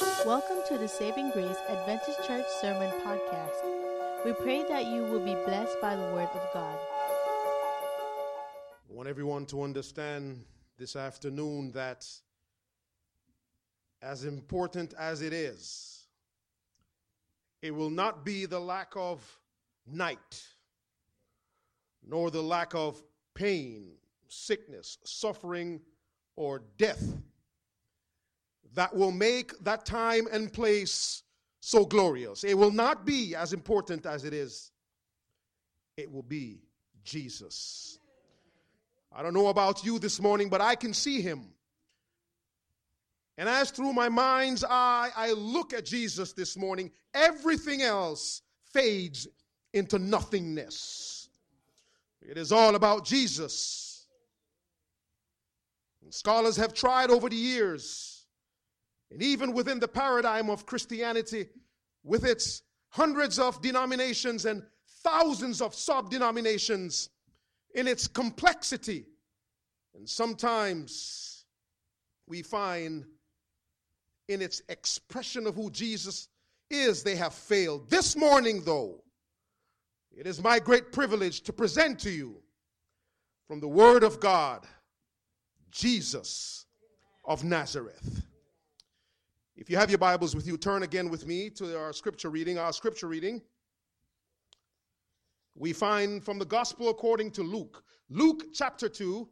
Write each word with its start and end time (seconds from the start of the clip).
Welcome 0.00 0.62
to 0.68 0.78
the 0.78 0.88
Saving 0.88 1.30
Grace 1.30 1.58
Adventist 1.68 2.26
Church 2.26 2.46
Sermon 2.58 2.90
Podcast. 3.04 4.24
We 4.24 4.32
pray 4.32 4.64
that 4.66 4.86
you 4.86 5.02
will 5.02 5.20
be 5.20 5.34
blessed 5.44 5.78
by 5.82 5.94
the 5.94 6.04
Word 6.14 6.30
of 6.32 6.40
God. 6.54 6.78
I 8.88 8.94
want 8.94 9.10
everyone 9.10 9.44
to 9.46 9.62
understand 9.62 10.42
this 10.78 10.96
afternoon 10.96 11.72
that 11.72 12.06
as 14.00 14.24
important 14.24 14.94
as 14.98 15.20
it 15.20 15.34
is, 15.34 16.06
it 17.60 17.74
will 17.74 17.90
not 17.90 18.24
be 18.24 18.46
the 18.46 18.60
lack 18.60 18.94
of 18.96 19.22
night, 19.86 20.42
nor 22.02 22.30
the 22.30 22.42
lack 22.42 22.74
of 22.74 23.02
pain, 23.34 23.90
sickness, 24.28 24.96
suffering, 25.04 25.78
or 26.36 26.62
death 26.78 27.20
that 28.74 28.94
will 28.94 29.12
make 29.12 29.58
that 29.64 29.84
time 29.84 30.26
and 30.32 30.52
place 30.52 31.22
so 31.60 31.84
glorious. 31.84 32.44
It 32.44 32.56
will 32.56 32.70
not 32.70 33.04
be 33.04 33.34
as 33.34 33.52
important 33.52 34.06
as 34.06 34.24
it 34.24 34.32
is, 34.32 34.70
it 35.96 36.10
will 36.10 36.22
be 36.22 36.62
Jesus. 37.04 37.98
I 39.12 39.22
don't 39.22 39.34
know 39.34 39.48
about 39.48 39.84
you 39.84 39.98
this 39.98 40.20
morning, 40.20 40.48
but 40.48 40.60
I 40.60 40.76
can 40.76 40.94
see 40.94 41.20
him. 41.20 41.48
And 43.36 43.48
as 43.48 43.70
through 43.70 43.92
my 43.92 44.08
mind's 44.08 44.64
eye, 44.64 45.10
I 45.16 45.32
look 45.32 45.72
at 45.72 45.84
Jesus 45.84 46.32
this 46.32 46.56
morning, 46.56 46.90
everything 47.14 47.82
else 47.82 48.42
fades 48.72 49.26
into 49.72 49.98
nothingness. 49.98 51.28
It 52.22 52.36
is 52.36 52.52
all 52.52 52.74
about 52.74 53.04
Jesus. 53.04 54.06
And 56.02 56.12
scholars 56.12 56.56
have 56.56 56.74
tried 56.74 57.10
over 57.10 57.28
the 57.28 57.36
years, 57.36 58.09
and 59.10 59.22
even 59.22 59.52
within 59.52 59.80
the 59.80 59.88
paradigm 59.88 60.50
of 60.50 60.66
Christianity, 60.66 61.48
with 62.04 62.24
its 62.24 62.62
hundreds 62.88 63.38
of 63.38 63.60
denominations 63.60 64.44
and 64.44 64.62
thousands 65.02 65.60
of 65.60 65.74
sub 65.74 66.10
denominations, 66.10 67.10
in 67.74 67.86
its 67.86 68.06
complexity. 68.06 69.06
And 69.94 70.08
sometimes 70.08 71.44
we 72.26 72.42
find 72.42 73.04
in 74.28 74.42
its 74.42 74.62
expression 74.68 75.46
of 75.46 75.54
who 75.54 75.70
Jesus 75.70 76.28
is, 76.68 77.02
they 77.02 77.16
have 77.16 77.34
failed. 77.34 77.90
This 77.90 78.16
morning, 78.16 78.62
though, 78.64 79.02
it 80.12 80.26
is 80.26 80.42
my 80.42 80.58
great 80.58 80.92
privilege 80.92 81.40
to 81.42 81.52
present 81.52 81.98
to 82.00 82.10
you 82.10 82.36
from 83.46 83.60
the 83.60 83.68
Word 83.68 84.04
of 84.04 84.20
God 84.20 84.66
Jesus 85.70 86.66
of 87.24 87.42
Nazareth. 87.42 88.22
If 89.60 89.68
you 89.68 89.76
have 89.76 89.90
your 89.90 89.98
Bibles 89.98 90.34
with 90.34 90.46
you, 90.46 90.56
turn 90.56 90.84
again 90.84 91.10
with 91.10 91.26
me 91.26 91.50
to 91.50 91.78
our 91.78 91.92
scripture 91.92 92.30
reading. 92.30 92.56
Our 92.56 92.72
scripture 92.72 93.08
reading 93.08 93.42
we 95.54 95.74
find 95.74 96.24
from 96.24 96.38
the 96.38 96.46
Gospel 96.46 96.88
according 96.88 97.32
to 97.32 97.42
Luke. 97.42 97.84
Luke 98.08 98.54
chapter 98.54 98.88
2. 98.88 99.28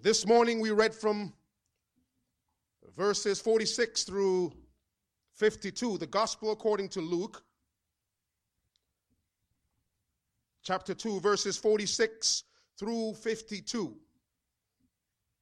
This 0.00 0.26
morning 0.26 0.60
we 0.60 0.70
read 0.70 0.94
from 0.94 1.34
verses 2.96 3.38
46 3.38 4.04
through 4.04 4.50
52. 5.34 5.98
The 5.98 6.06
Gospel 6.06 6.50
according 6.50 6.88
to 6.88 7.02
Luke 7.02 7.44
chapter 10.62 10.94
2, 10.94 11.20
verses 11.20 11.58
46 11.58 12.44
through 12.78 13.12
52. 13.12 13.94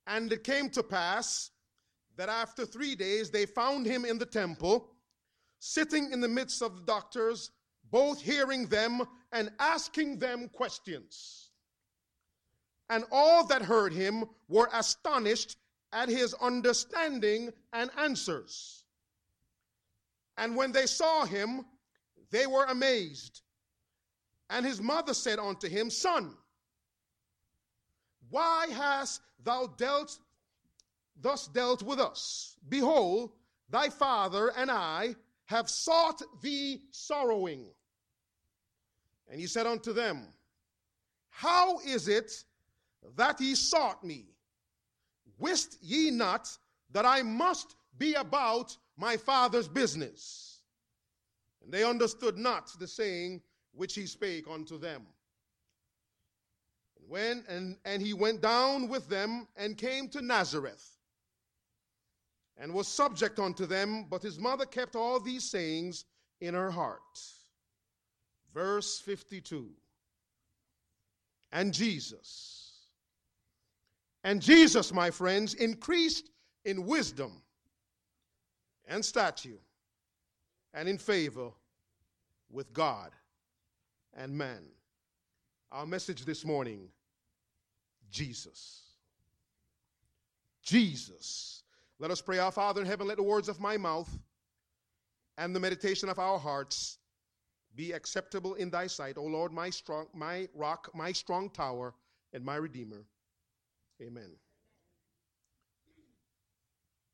And 0.08 0.32
it 0.32 0.42
came 0.42 0.70
to 0.70 0.82
pass 0.82 1.51
that 2.16 2.28
after 2.28 2.64
three 2.66 2.94
days 2.94 3.30
they 3.30 3.46
found 3.46 3.86
him 3.86 4.04
in 4.04 4.18
the 4.18 4.26
temple, 4.26 4.90
sitting 5.58 6.12
in 6.12 6.20
the 6.20 6.28
midst 6.28 6.62
of 6.62 6.76
the 6.76 6.82
doctors, 6.82 7.50
both 7.90 8.20
hearing 8.20 8.66
them 8.66 9.02
and 9.32 9.50
asking 9.58 10.18
them 10.18 10.48
questions. 10.48 11.50
And 12.90 13.04
all 13.10 13.46
that 13.46 13.62
heard 13.62 13.92
him 13.92 14.24
were 14.48 14.68
astonished 14.72 15.56
at 15.92 16.08
his 16.08 16.34
understanding 16.34 17.50
and 17.72 17.90
answers. 17.96 18.84
And 20.36 20.56
when 20.56 20.72
they 20.72 20.86
saw 20.86 21.24
him, 21.24 21.64
they 22.30 22.46
were 22.46 22.64
amazed. 22.64 23.42
And 24.50 24.66
his 24.66 24.80
mother 24.80 25.14
said 25.14 25.38
unto 25.38 25.68
him, 25.68 25.90
Son, 25.90 26.34
why 28.30 28.66
hast 28.70 29.20
thou 29.42 29.66
dealt 29.76 30.18
thus 31.20 31.48
dealt 31.48 31.82
with 31.82 32.00
us? 32.00 32.56
Behold, 32.68 33.32
thy 33.68 33.88
father 33.88 34.52
and 34.56 34.70
I 34.70 35.14
have 35.46 35.68
sought 35.68 36.22
thee 36.40 36.82
sorrowing. 36.90 37.66
And 39.30 39.40
he 39.40 39.46
said 39.46 39.66
unto 39.66 39.92
them, 39.92 40.28
How 41.30 41.78
is 41.80 42.08
it 42.08 42.32
that 43.16 43.40
ye 43.40 43.54
sought 43.54 44.04
me? 44.04 44.26
Wist 45.38 45.78
ye 45.82 46.10
not 46.10 46.48
that 46.92 47.06
I 47.06 47.22
must 47.22 47.74
be 47.98 48.14
about 48.14 48.76
my 48.96 49.16
father's 49.16 49.68
business? 49.68 50.60
And 51.62 51.72
they 51.72 51.84
understood 51.84 52.36
not 52.36 52.70
the 52.78 52.86
saying 52.86 53.40
which 53.72 53.94
he 53.94 54.06
spake 54.06 54.46
unto 54.50 54.78
them. 54.78 55.06
And 56.98 57.08
when 57.08 57.44
and, 57.48 57.76
and 57.84 58.02
he 58.02 58.12
went 58.12 58.40
down 58.40 58.88
with 58.88 59.08
them 59.08 59.48
and 59.56 59.76
came 59.76 60.08
to 60.10 60.22
Nazareth, 60.22 60.91
and 62.58 62.72
was 62.72 62.86
subject 62.88 63.38
unto 63.38 63.66
them, 63.66 64.06
but 64.10 64.22
his 64.22 64.38
mother 64.38 64.66
kept 64.66 64.96
all 64.96 65.18
these 65.18 65.44
sayings 65.44 66.04
in 66.40 66.54
her 66.54 66.70
heart. 66.70 67.00
Verse 68.52 69.00
52. 69.00 69.68
And 71.52 71.74
Jesus, 71.74 72.86
and 74.24 74.40
Jesus, 74.40 74.92
my 74.92 75.10
friends, 75.10 75.54
increased 75.54 76.30
in 76.64 76.86
wisdom 76.86 77.42
and 78.86 79.04
stature 79.04 79.60
and 80.72 80.88
in 80.88 80.96
favor 80.96 81.50
with 82.50 82.72
God 82.72 83.10
and 84.14 84.36
man. 84.36 84.62
Our 85.70 85.86
message 85.86 86.24
this 86.24 86.44
morning 86.44 86.88
Jesus. 88.10 88.82
Jesus. 90.62 91.61
Let 92.02 92.10
us 92.10 92.20
pray, 92.20 92.38
Our 92.38 92.50
Father 92.50 92.80
in 92.80 92.86
heaven, 92.88 93.06
let 93.06 93.16
the 93.16 93.22
words 93.22 93.48
of 93.48 93.60
my 93.60 93.76
mouth 93.76 94.10
and 95.38 95.54
the 95.54 95.60
meditation 95.60 96.08
of 96.08 96.18
our 96.18 96.36
hearts 96.36 96.98
be 97.76 97.92
acceptable 97.92 98.54
in 98.54 98.70
thy 98.70 98.88
sight, 98.88 99.16
O 99.16 99.22
Lord, 99.22 99.52
my 99.52 99.70
strong, 99.70 100.08
my 100.12 100.48
rock, 100.52 100.90
my 100.96 101.12
strong 101.12 101.48
tower, 101.48 101.94
and 102.32 102.44
my 102.44 102.56
redeemer. 102.56 103.04
Amen. 104.02 104.32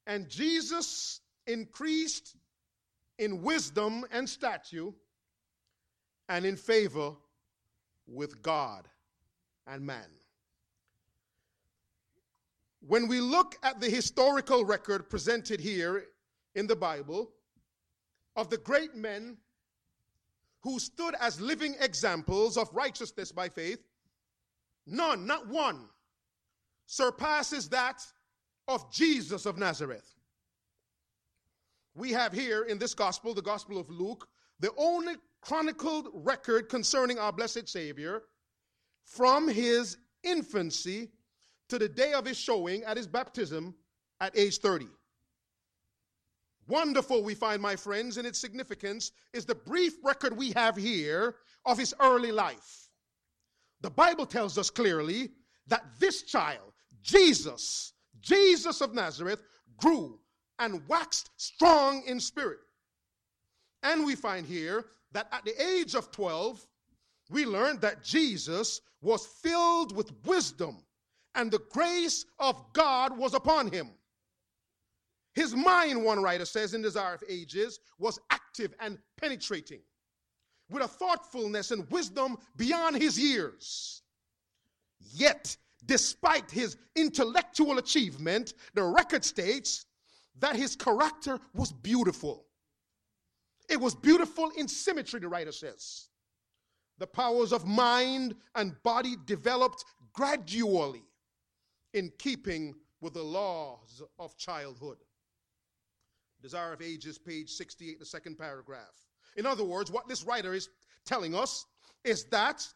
And 0.06 0.26
Jesus 0.26 1.20
increased 1.46 2.34
in 3.18 3.42
wisdom 3.42 4.06
and 4.10 4.26
stature 4.26 4.88
and 6.30 6.46
in 6.46 6.56
favor 6.56 7.12
with 8.06 8.40
God 8.40 8.88
and 9.66 9.84
man. 9.84 10.17
When 12.88 13.06
we 13.06 13.20
look 13.20 13.54
at 13.62 13.80
the 13.80 13.90
historical 13.90 14.64
record 14.64 15.10
presented 15.10 15.60
here 15.60 16.06
in 16.54 16.66
the 16.66 16.74
Bible 16.74 17.30
of 18.34 18.48
the 18.48 18.56
great 18.56 18.94
men 18.94 19.36
who 20.62 20.78
stood 20.78 21.14
as 21.20 21.38
living 21.38 21.74
examples 21.80 22.56
of 22.56 22.70
righteousness 22.72 23.30
by 23.30 23.50
faith, 23.50 23.80
none, 24.86 25.26
not 25.26 25.46
one, 25.48 25.90
surpasses 26.86 27.68
that 27.68 28.02
of 28.68 28.90
Jesus 28.90 29.44
of 29.44 29.58
Nazareth. 29.58 30.14
We 31.94 32.12
have 32.12 32.32
here 32.32 32.62
in 32.62 32.78
this 32.78 32.94
gospel, 32.94 33.34
the 33.34 33.42
Gospel 33.42 33.78
of 33.78 33.90
Luke, 33.90 34.26
the 34.60 34.72
only 34.78 35.16
chronicled 35.42 36.08
record 36.14 36.70
concerning 36.70 37.18
our 37.18 37.34
blessed 37.34 37.68
Savior 37.68 38.22
from 39.04 39.46
his 39.46 39.98
infancy 40.22 41.10
to 41.68 41.78
the 41.78 41.88
day 41.88 42.12
of 42.12 42.24
his 42.24 42.36
showing 42.36 42.82
at 42.84 42.96
his 42.96 43.06
baptism 43.06 43.74
at 44.20 44.36
age 44.36 44.58
30. 44.58 44.86
Wonderful, 46.66 47.22
we 47.22 47.34
find, 47.34 47.62
my 47.62 47.76
friends, 47.76 48.18
in 48.18 48.26
its 48.26 48.38
significance 48.38 49.12
is 49.32 49.46
the 49.46 49.54
brief 49.54 49.94
record 50.04 50.36
we 50.36 50.50
have 50.52 50.76
here 50.76 51.36
of 51.64 51.78
his 51.78 51.94
early 52.00 52.30
life. 52.30 52.88
The 53.80 53.90
Bible 53.90 54.26
tells 54.26 54.58
us 54.58 54.68
clearly 54.68 55.30
that 55.66 55.84
this 55.98 56.22
child, 56.22 56.72
Jesus, 57.02 57.94
Jesus 58.20 58.80
of 58.80 58.92
Nazareth, 58.92 59.42
grew 59.78 60.18
and 60.58 60.86
waxed 60.88 61.30
strong 61.36 62.02
in 62.06 62.20
spirit. 62.20 62.58
And 63.82 64.04
we 64.04 64.14
find 64.14 64.44
here 64.46 64.86
that 65.12 65.28
at 65.32 65.44
the 65.44 65.62
age 65.62 65.94
of 65.94 66.10
12, 66.10 66.66
we 67.30 67.46
learned 67.46 67.80
that 67.80 68.02
Jesus 68.02 68.80
was 69.00 69.24
filled 69.24 69.94
with 69.96 70.12
wisdom 70.24 70.82
and 71.34 71.50
the 71.50 71.60
grace 71.70 72.24
of 72.38 72.62
God 72.72 73.16
was 73.16 73.34
upon 73.34 73.70
him. 73.70 73.90
His 75.34 75.54
mind, 75.54 76.04
one 76.04 76.22
writer 76.22 76.44
says 76.44 76.74
in 76.74 76.82
Desire 76.82 77.14
of 77.14 77.22
Ages, 77.28 77.78
was 77.98 78.18
active 78.30 78.74
and 78.80 78.98
penetrating 79.16 79.80
with 80.70 80.82
a 80.82 80.88
thoughtfulness 80.88 81.70
and 81.70 81.88
wisdom 81.90 82.36
beyond 82.56 82.96
his 82.96 83.18
years. 83.18 84.02
Yet, 85.12 85.56
despite 85.86 86.50
his 86.50 86.76
intellectual 86.96 87.78
achievement, 87.78 88.54
the 88.74 88.82
record 88.82 89.24
states 89.24 89.86
that 90.40 90.56
his 90.56 90.76
character 90.76 91.38
was 91.54 91.72
beautiful. 91.72 92.44
It 93.68 93.80
was 93.80 93.94
beautiful 93.94 94.50
in 94.56 94.66
symmetry, 94.66 95.20
the 95.20 95.28
writer 95.28 95.52
says. 95.52 96.08
The 96.98 97.06
powers 97.06 97.52
of 97.52 97.64
mind 97.64 98.34
and 98.54 98.74
body 98.82 99.14
developed 99.24 99.84
gradually 100.12 101.04
in 101.94 102.12
keeping 102.18 102.74
with 103.00 103.14
the 103.14 103.22
laws 103.22 104.02
of 104.18 104.36
childhood. 104.36 104.98
Desire 106.42 106.72
of 106.72 106.82
Ages, 106.82 107.18
page 107.18 107.50
68, 107.50 107.98
the 107.98 108.06
second 108.06 108.38
paragraph. 108.38 109.06
In 109.36 109.46
other 109.46 109.64
words, 109.64 109.90
what 109.90 110.08
this 110.08 110.24
writer 110.24 110.54
is 110.54 110.68
telling 111.04 111.34
us 111.34 111.66
is 112.04 112.24
that 112.24 112.66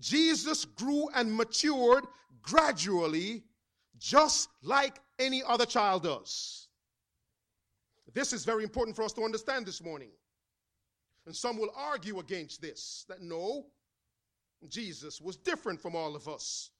Jesus 0.00 0.64
grew 0.64 1.08
and 1.14 1.34
matured 1.34 2.04
gradually, 2.42 3.44
just 3.98 4.48
like 4.62 4.98
any 5.18 5.42
other 5.46 5.66
child 5.66 6.02
does. 6.02 6.68
This 8.12 8.32
is 8.32 8.44
very 8.44 8.64
important 8.64 8.96
for 8.96 9.02
us 9.02 9.12
to 9.14 9.22
understand 9.22 9.66
this 9.66 9.82
morning. 9.82 10.10
And 11.26 11.34
some 11.34 11.56
will 11.56 11.72
argue 11.76 12.18
against 12.18 12.60
this 12.60 13.04
that 13.08 13.22
no, 13.22 13.66
Jesus 14.68 15.20
was 15.20 15.36
different 15.36 15.80
from 15.80 15.94
all 15.94 16.14
of 16.14 16.28
us 16.28 16.70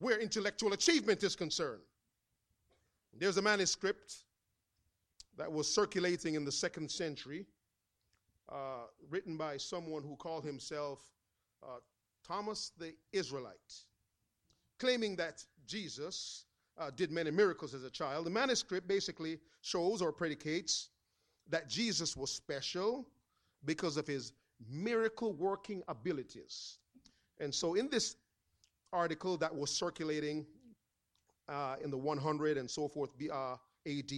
where 0.00 0.18
intellectual 0.18 0.72
achievement 0.72 1.22
is 1.22 1.36
concerned. 1.36 1.82
There's 3.16 3.36
a 3.36 3.42
manuscript 3.42 4.24
that 5.36 5.50
was 5.50 5.72
circulating 5.72 6.34
in 6.34 6.44
the 6.44 6.52
second 6.52 6.90
century, 6.90 7.46
uh, 8.48 8.86
written 9.08 9.36
by 9.36 9.56
someone 9.56 10.02
who 10.02 10.16
called 10.16 10.44
himself 10.44 11.00
uh, 11.62 11.78
Thomas 12.26 12.72
the 12.78 12.94
Israelite, 13.12 13.74
claiming 14.78 15.16
that 15.16 15.44
Jesus 15.66 16.46
uh, 16.78 16.90
did 16.96 17.10
many 17.10 17.30
miracles 17.30 17.74
as 17.74 17.84
a 17.84 17.90
child. 17.90 18.26
The 18.26 18.30
manuscript 18.30 18.88
basically 18.88 19.38
shows 19.60 20.00
or 20.00 20.12
predicates 20.12 20.88
that 21.50 21.68
Jesus 21.68 22.16
was 22.16 22.30
special 22.30 23.06
because 23.64 23.96
of 23.96 24.06
his 24.06 24.32
miracle 24.70 25.32
working 25.34 25.82
abilities. 25.88 26.78
And 27.38 27.54
so, 27.54 27.74
in 27.74 27.88
this 27.90 28.16
article 28.92 29.36
that 29.38 29.54
was 29.54 29.70
circulating 29.70 30.46
uh, 31.48 31.76
in 31.82 31.90
the 31.90 31.98
100 31.98 32.56
and 32.56 32.70
so 32.70 32.88
forth 32.88 33.10
uh, 33.32 33.56
AD, 33.86 34.12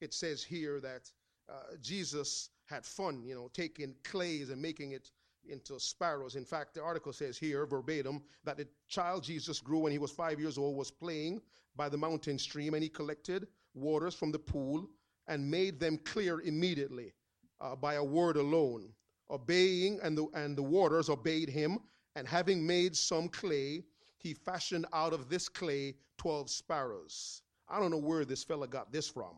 it 0.00 0.14
says 0.14 0.42
here 0.42 0.80
that 0.80 1.10
uh, 1.48 1.76
Jesus 1.82 2.50
had 2.66 2.84
fun, 2.84 3.22
you 3.22 3.34
know, 3.34 3.50
taking 3.52 3.94
clays 4.04 4.50
and 4.50 4.60
making 4.60 4.92
it 4.92 5.10
into 5.48 5.78
sparrows. 5.78 6.36
In 6.36 6.44
fact, 6.44 6.74
the 6.74 6.82
article 6.82 7.12
says 7.12 7.36
here, 7.36 7.66
verbatim, 7.66 8.22
that 8.44 8.56
the 8.56 8.66
child 8.88 9.22
Jesus 9.22 9.60
grew 9.60 9.80
when 9.80 9.92
he 9.92 9.98
was 9.98 10.10
five 10.10 10.40
years 10.40 10.56
old, 10.56 10.76
was 10.76 10.90
playing 10.90 11.42
by 11.76 11.88
the 11.88 11.98
mountain 11.98 12.38
stream, 12.38 12.74
and 12.74 12.82
he 12.82 12.88
collected 12.88 13.46
waters 13.74 14.14
from 14.14 14.32
the 14.32 14.38
pool 14.38 14.88
and 15.28 15.50
made 15.50 15.80
them 15.80 15.98
clear 15.98 16.40
immediately 16.40 17.12
uh, 17.60 17.74
by 17.74 17.94
a 17.94 18.04
word 18.04 18.36
alone. 18.36 18.88
Obeying, 19.30 19.98
and 20.02 20.16
the, 20.16 20.26
and 20.34 20.56
the 20.56 20.62
waters 20.62 21.08
obeyed 21.08 21.48
him, 21.48 21.78
and 22.14 22.28
having 22.28 22.66
made 22.66 22.94
some 22.94 23.28
clay, 23.28 23.82
he 24.24 24.32
fashioned 24.34 24.86
out 24.94 25.12
of 25.12 25.28
this 25.28 25.48
clay 25.48 25.94
12 26.16 26.50
sparrows. 26.50 27.42
I 27.68 27.78
don't 27.78 27.90
know 27.90 27.98
where 27.98 28.24
this 28.24 28.42
fella 28.42 28.66
got 28.66 28.90
this 28.90 29.06
from. 29.06 29.36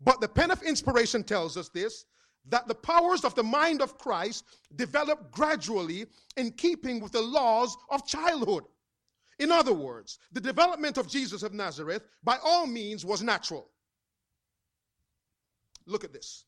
But 0.00 0.20
the 0.20 0.28
pen 0.28 0.50
of 0.50 0.62
inspiration 0.62 1.22
tells 1.22 1.56
us 1.56 1.68
this 1.70 2.04
that 2.46 2.68
the 2.68 2.74
powers 2.74 3.24
of 3.24 3.34
the 3.34 3.42
mind 3.42 3.80
of 3.80 3.96
Christ 3.96 4.44
develop 4.76 5.30
gradually 5.30 6.04
in 6.36 6.50
keeping 6.50 7.00
with 7.00 7.12
the 7.12 7.22
laws 7.22 7.74
of 7.88 8.06
childhood. 8.06 8.64
In 9.38 9.50
other 9.50 9.72
words, 9.72 10.18
the 10.32 10.42
development 10.42 10.98
of 10.98 11.08
Jesus 11.08 11.42
of 11.42 11.54
Nazareth, 11.54 12.02
by 12.22 12.36
all 12.44 12.66
means, 12.66 13.02
was 13.02 13.22
natural. 13.22 13.70
Look 15.86 16.04
at 16.04 16.12
this. 16.12 16.44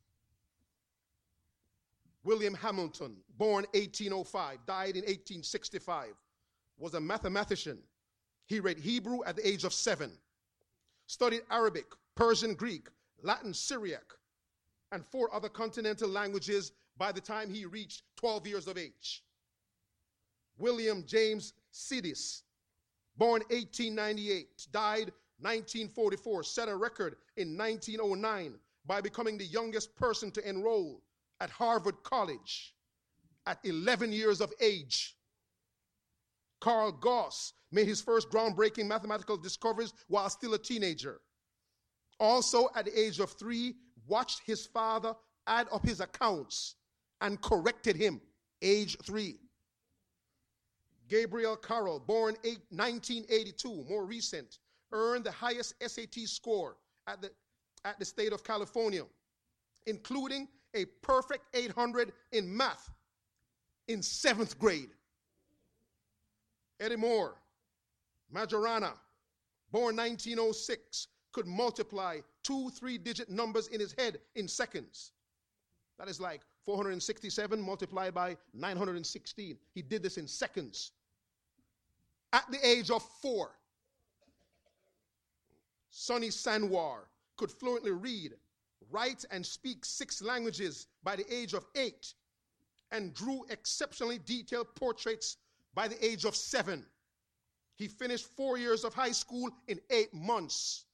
William 2.25 2.55
Hamilton, 2.55 3.17
born 3.39 3.65
1805, 3.73 4.67
died 4.67 4.97
in 4.97 5.03
1865, 5.03 6.09
was 6.79 6.95
a 6.95 7.01
mathematician. 7.01 7.79
He 8.47 8.61
read 8.61 8.79
Hebrew 8.79 9.25
at 9.25 9.37
the 9.37 9.47
age 9.47 9.65
of 9.65 9.73
seven, 9.73 10.13
studied 11.07 11.43
Arabic, 11.51 11.87
Persian 12.15 12.55
Greek, 12.55 12.89
Latin, 13.23 13.53
Syriac, 13.53 14.13
and 14.93 15.05
four 15.05 15.35
other 15.35 15.49
continental 15.49 16.09
languages 16.09 16.73
by 16.97 17.13
the 17.13 17.21
time 17.21 17.51
he 17.51 17.67
reached 17.67 18.03
12 18.17 18.47
years 18.47 18.69
of 18.69 18.79
age. 18.79 19.23
William 20.59 21.05
James 21.07 21.53
Sidis, 21.73 22.43
born 23.17 23.43
1898, 23.51 24.69
died 24.71 25.13
1944, 25.41 26.43
set 26.43 26.69
a 26.69 26.77
record 26.77 27.17
in 27.37 27.57
1909 27.57 28.55
by 28.87 29.01
becoming 29.01 29.37
the 29.37 29.45
youngest 29.45 29.95
person 29.97 30.31
to 30.31 30.49
enroll 30.49 31.03
at 31.41 31.51
Harvard 31.51 32.03
College 32.03 32.75
at 33.47 33.59
11 33.65 34.13
years 34.13 34.41
of 34.41 34.53
age. 34.61 35.16
Carl 36.67 36.91
Gauss 36.91 37.53
made 37.71 37.87
his 37.87 38.01
first 38.01 38.29
groundbreaking 38.29 38.89
mathematical 38.89 39.37
discoveries 39.37 39.93
while 40.09 40.29
still 40.29 40.55
a 40.55 40.59
teenager. 40.59 41.21
Also, 42.19 42.69
at 42.75 42.87
the 42.87 43.01
age 43.01 43.21
of 43.21 43.31
three, 43.31 43.77
watched 44.09 44.41
his 44.45 44.67
father 44.67 45.15
add 45.47 45.69
up 45.71 45.87
his 45.87 46.01
accounts 46.01 46.75
and 47.21 47.41
corrected 47.41 47.95
him, 47.95 48.21
age 48.63 48.97
three. 49.05 49.37
Gabriel 51.09 51.55
Carroll, 51.55 52.01
born 52.01 52.35
eight, 52.43 52.63
1982, 52.71 53.85
more 53.89 54.05
recent, 54.05 54.59
earned 54.91 55.23
the 55.23 55.31
highest 55.31 55.75
SAT 55.81 56.17
score 56.25 56.79
at 57.07 57.23
the, 57.23 57.31
at 57.85 57.97
the 58.01 58.05
state 58.05 58.33
of 58.33 58.43
California, 58.43 59.05
including 59.87 60.49
a 60.75 60.85
perfect 61.01 61.45
800 61.55 62.13
in 62.33 62.57
math 62.57 62.91
in 63.87 64.03
seventh 64.03 64.59
grade. 64.59 64.96
Ettore, 66.81 67.35
Majorana, 68.35 68.93
born 69.71 69.97
1906, 69.97 71.09
could 71.33 71.47
multiply 71.47 72.21
two 72.43 72.71
three 72.71 72.99
digit 72.99 73.29
numbers 73.31 73.69
in 73.69 73.81
his 73.81 73.93
head 73.93 74.19
in 74.35 74.49
seconds. 74.49 75.13
That 75.99 76.09
is 76.09 76.21
like 76.21 76.43
467 76.65 77.61
multiplied 77.61 78.15
by 78.15 78.37
916. 78.55 79.57
He 79.75 79.83
did 79.83 80.03
this 80.03 80.19
in 80.19 80.27
seconds. 80.27 80.93
At 82.33 82.51
the 82.51 82.67
age 82.67 82.91
of 82.91 83.03
four, 83.23 83.53
Sonny 85.91 86.29
Sanwar 86.29 87.07
could 87.37 87.51
fluently 87.51 87.93
read, 87.93 88.35
write, 88.91 89.25
and 89.31 89.45
speak 89.45 89.85
six 89.85 90.21
languages 90.21 90.89
by 91.03 91.17
the 91.17 91.35
age 91.35 91.55
of 91.55 91.65
eight 91.75 92.15
and 92.93 93.15
drew 93.15 93.45
exceptionally 93.49 94.19
detailed 94.19 94.75
portraits 94.75 95.39
by 95.77 95.87
the 95.87 96.05
age 96.05 96.25
of 96.25 96.35
seven. 96.35 96.85
He 97.77 97.87
finished 97.87 98.35
four 98.35 98.57
years 98.57 98.83
of 98.83 98.95
high 98.95 99.13
school 99.13 99.51
in 99.69 99.79
eight 99.91 100.13
months 100.13 100.87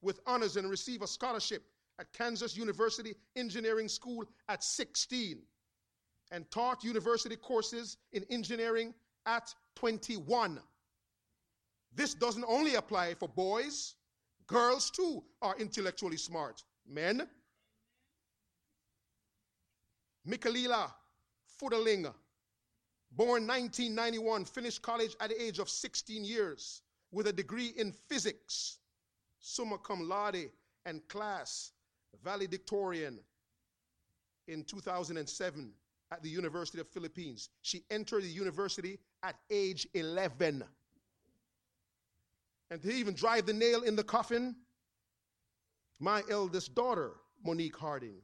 with 0.00 0.20
honors 0.24 0.56
and 0.56 0.70
received 0.70 1.02
a 1.02 1.06
scholarship 1.06 1.64
at 1.98 2.12
Kansas 2.12 2.56
University 2.56 3.14
Engineering 3.34 3.88
School 3.88 4.24
at 4.48 4.62
16 4.62 5.42
and 6.30 6.50
taught 6.50 6.84
university 6.84 7.36
courses 7.36 7.96
in 8.12 8.24
engineering 8.30 8.94
at 9.26 9.52
21. 9.74 10.60
This 11.92 12.14
doesn't 12.14 12.44
only 12.46 12.76
apply 12.76 13.14
for 13.14 13.28
boys, 13.28 13.96
girls 14.46 14.90
too 14.90 15.24
are 15.42 15.56
intellectually 15.58 16.16
smart. 16.16 16.62
Men, 16.88 17.26
Mikhaila 20.28 20.90
Fudolig, 21.60 22.12
born 23.16 23.46
1991, 23.46 24.44
finished 24.44 24.82
college 24.82 25.16
at 25.20 25.30
the 25.30 25.42
age 25.42 25.58
of 25.58 25.68
16 25.68 26.24
years 26.24 26.82
with 27.12 27.26
a 27.28 27.32
degree 27.32 27.72
in 27.76 27.92
physics 27.92 28.78
summa 29.44 29.76
cum 29.78 30.08
laude, 30.08 30.50
and 30.86 31.06
class 31.08 31.72
valedictorian 32.24 33.18
in 34.48 34.64
2007 34.64 35.70
at 36.10 36.22
the 36.22 36.28
University 36.28 36.80
of 36.80 36.88
Philippines. 36.88 37.50
She 37.62 37.84
entered 37.90 38.22
the 38.22 38.28
university 38.28 38.98
at 39.22 39.36
age 39.50 39.86
11. 39.94 40.64
And 42.70 42.82
to 42.82 42.90
even 42.90 43.14
drive 43.14 43.46
the 43.46 43.52
nail 43.52 43.82
in 43.82 43.96
the 43.96 44.04
coffin, 44.04 44.56
my 46.00 46.22
eldest 46.30 46.74
daughter, 46.74 47.12
Monique 47.44 47.76
Harding, 47.76 48.16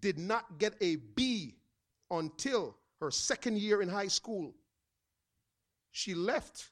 did 0.00 0.18
not 0.18 0.58
get 0.58 0.74
a 0.80 0.96
B 0.96 1.54
until 2.10 2.76
her 3.00 3.10
second 3.10 3.58
year 3.58 3.82
in 3.82 3.88
high 3.88 4.08
school. 4.08 4.54
She 5.92 6.14
left 6.14 6.70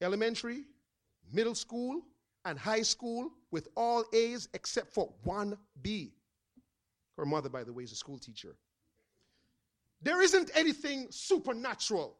elementary 0.00 0.64
middle 1.32 1.54
school, 1.54 2.02
and 2.44 2.58
high 2.58 2.82
school 2.82 3.30
with 3.50 3.68
all 3.76 4.04
A's 4.12 4.48
except 4.54 4.92
for 4.92 5.12
one 5.22 5.56
B. 5.82 6.12
Her 7.16 7.24
mother, 7.24 7.48
by 7.48 7.64
the 7.64 7.72
way, 7.72 7.84
is 7.84 7.92
a 7.92 7.96
school 7.96 8.18
teacher. 8.18 8.56
There 10.02 10.20
isn't 10.20 10.50
anything 10.54 11.06
supernatural 11.10 12.16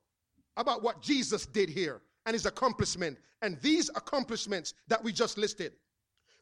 about 0.56 0.82
what 0.82 1.02
Jesus 1.02 1.44
did 1.44 1.68
here 1.68 2.00
and 2.24 2.32
his 2.32 2.46
accomplishment 2.46 3.18
and 3.42 3.60
these 3.60 3.90
accomplishments 3.90 4.72
that 4.88 5.02
we 5.02 5.12
just 5.12 5.36
listed. 5.36 5.72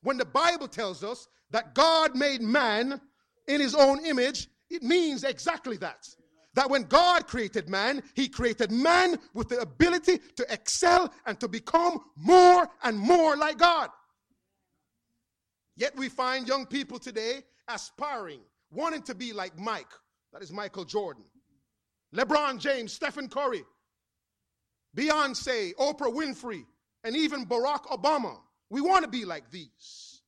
When 0.02 0.18
the 0.18 0.24
Bible 0.24 0.68
tells 0.68 1.02
us 1.02 1.26
that 1.50 1.74
God 1.74 2.14
made 2.14 2.40
man 2.40 3.00
in 3.48 3.60
his 3.60 3.74
own 3.74 4.04
image, 4.04 4.48
it 4.72 4.82
means 4.82 5.24
exactly 5.24 5.76
that. 5.78 6.08
That 6.54 6.68
when 6.68 6.82
God 6.82 7.26
created 7.26 7.68
man, 7.68 8.02
he 8.14 8.28
created 8.28 8.70
man 8.70 9.18
with 9.34 9.48
the 9.48 9.60
ability 9.60 10.18
to 10.36 10.52
excel 10.52 11.12
and 11.26 11.38
to 11.40 11.48
become 11.48 12.00
more 12.16 12.68
and 12.82 12.98
more 12.98 13.36
like 13.36 13.58
God. 13.58 13.90
Yet 15.76 15.96
we 15.96 16.08
find 16.08 16.46
young 16.46 16.66
people 16.66 16.98
today 16.98 17.42
aspiring, 17.68 18.40
wanting 18.70 19.02
to 19.02 19.14
be 19.14 19.32
like 19.32 19.58
Mike, 19.58 19.92
that 20.32 20.42
is 20.42 20.52
Michael 20.52 20.84
Jordan, 20.84 21.24
LeBron 22.14 22.58
James, 22.58 22.92
Stephen 22.92 23.28
Curry, 23.28 23.64
Beyonce, 24.96 25.74
Oprah 25.76 26.12
Winfrey, 26.12 26.64
and 27.04 27.16
even 27.16 27.46
Barack 27.46 27.84
Obama. 27.86 28.38
We 28.68 28.82
want 28.82 29.04
to 29.04 29.10
be 29.10 29.24
like 29.24 29.50
these. 29.50 30.22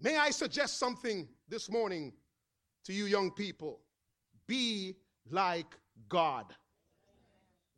May 0.00 0.16
I 0.16 0.30
suggest 0.30 0.78
something 0.78 1.28
this 1.48 1.70
morning 1.70 2.12
to 2.84 2.92
you 2.92 3.06
young 3.06 3.30
people? 3.30 3.80
Be 4.46 4.96
like 5.30 5.76
God. 6.08 6.46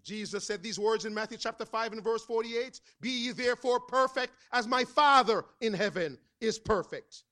Jesus 0.03 0.45
said 0.45 0.63
these 0.63 0.79
words 0.79 1.05
in 1.05 1.15
Matthew 1.15 1.39
chapter 1.39 1.65
5 1.65 1.93
and 1.93 2.03
verse 2.05 2.25
48 2.25 2.81
Be 3.01 3.11
ye 3.11 3.33
therefore 3.33 3.81
perfect 3.81 4.33
as 4.53 4.67
my 4.67 4.85
Father 4.85 5.45
in 5.61 5.73
heaven 5.73 6.19
is 6.41 6.59
perfect. 6.59 7.25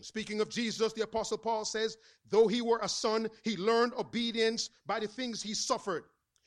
Speaking 0.00 0.40
of 0.40 0.48
Jesus, 0.48 0.92
the 0.92 1.02
Apostle 1.02 1.38
Paul 1.38 1.64
says, 1.64 1.98
though 2.30 2.48
he 2.48 2.62
were 2.62 2.80
a 2.82 2.88
son, 2.88 3.28
he 3.42 3.56
learned 3.56 3.92
obedience 3.98 4.70
by 4.86 4.98
the 4.98 5.06
things 5.06 5.42
he 5.42 5.54
suffered. 5.54 6.04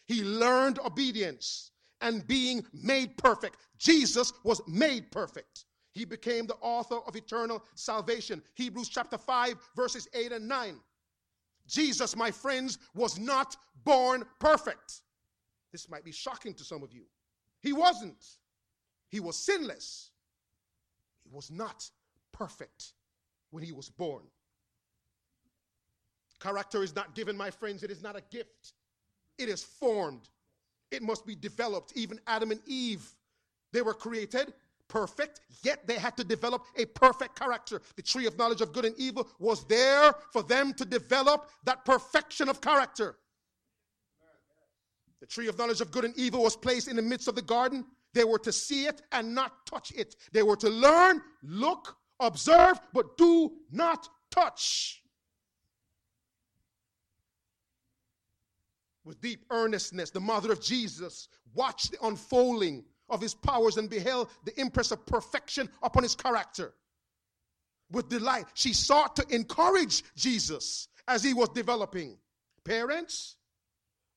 He 0.08 0.24
learned 0.24 0.80
obedience 0.80 1.72
and 2.02 2.26
being 2.28 2.66
made 2.74 3.18
perfect. 3.18 3.58
Jesus 3.78 4.34
was 4.44 4.62
made 4.68 5.12
perfect. 5.12 5.66
He 5.96 6.04
became 6.04 6.46
the 6.46 6.56
author 6.56 6.98
of 7.08 7.16
eternal 7.16 7.64
salvation. 7.74 8.44
Hebrews 8.56 8.90
chapter 8.90 9.18
5, 9.18 9.56
verses 9.78 10.10
8 10.14 10.34
and 10.34 10.48
9. 10.48 10.76
Jesus, 11.68 12.18
my 12.18 12.30
friends, 12.30 12.78
was 12.94 13.18
not 13.18 13.56
born 13.86 14.26
perfect. 14.40 15.02
This 15.72 15.90
might 15.90 16.04
be 16.04 16.12
shocking 16.12 16.54
to 16.56 16.66
some 16.66 16.84
of 16.84 16.92
you. 16.92 17.04
He 17.62 17.72
wasn't. 17.72 18.24
He 19.08 19.22
was 19.22 19.38
sinless. 19.38 20.12
He 21.24 21.30
was 21.34 21.50
not 21.50 21.90
perfect 22.34 22.92
when 23.52 23.64
he 23.64 23.72
was 23.72 23.90
born. 23.90 24.24
Character 26.42 26.84
is 26.84 26.94
not 26.94 27.16
given, 27.16 27.38
my 27.38 27.50
friends. 27.50 27.84
It 27.84 27.90
is 27.90 28.04
not 28.04 28.18
a 28.18 28.24
gift. 28.32 28.74
It 29.38 29.48
is 29.48 29.64
formed. 29.64 30.28
It 30.92 31.02
must 31.02 31.26
be 31.26 31.36
developed. 31.36 31.94
Even 31.96 32.20
Adam 32.28 32.52
and 32.52 32.60
Eve, 32.68 33.10
they 33.72 33.82
were 33.82 33.94
created 33.94 34.54
perfect, 34.88 35.42
yet 35.64 35.88
they 35.88 35.96
had 35.96 36.16
to 36.18 36.24
develop 36.24 36.66
a 36.78 36.86
perfect 36.86 37.38
character. 37.38 37.82
The 37.96 38.02
tree 38.02 38.26
of 38.26 38.38
knowledge 38.38 38.62
of 38.62 38.74
good 38.74 38.86
and 38.86 38.96
evil 38.98 39.28
was 39.40 39.66
there 39.66 40.14
for 40.32 40.44
them 40.44 40.74
to 40.76 40.86
develop 40.86 41.50
that 41.64 41.86
perfection 41.86 42.50
of 42.50 42.62
character. 42.62 43.18
The 45.20 45.28
tree 45.28 45.48
of 45.48 45.58
knowledge 45.58 45.82
of 45.82 45.92
good 45.92 46.06
and 46.06 46.16
evil 46.18 46.44
was 46.44 46.56
placed 46.56 46.88
in 46.88 46.96
the 46.96 47.02
midst 47.02 47.28
of 47.28 47.36
the 47.36 47.42
garden. 47.42 47.86
They 48.14 48.24
were 48.24 48.40
to 48.40 48.52
see 48.52 48.86
it 48.86 49.02
and 49.12 49.34
not 49.34 49.66
touch 49.66 49.92
it. 49.96 50.16
They 50.32 50.44
were 50.44 50.56
to 50.58 50.70
learn, 50.70 51.22
look, 51.44 51.98
observe, 52.20 52.80
but 52.94 53.18
do 53.18 53.52
not 53.72 54.08
touch. 54.32 55.02
With 59.04 59.22
deep 59.22 59.46
earnestness, 59.52 60.10
the 60.10 60.20
mother 60.20 60.52
of 60.52 60.62
Jesus 60.62 61.28
watched 61.54 61.92
the 61.92 62.08
unfolding 62.08 62.84
of 63.10 63.22
his 63.22 63.34
powers 63.34 63.78
and 63.78 63.90
beheld 63.90 64.30
the 64.44 64.60
impress 64.60 64.92
of 64.92 65.06
perfection 65.06 65.70
upon 65.84 66.04
his 66.04 66.16
character. 66.16 66.74
With 67.92 68.10
delight, 68.10 68.46
she 68.54 68.74
sought 68.74 69.16
to 69.18 69.26
encourage 69.34 70.04
Jesus 70.16 70.88
as 71.08 71.24
he 71.24 71.34
was 71.34 71.50
developing. 71.50 72.18
Parents, 72.64 73.36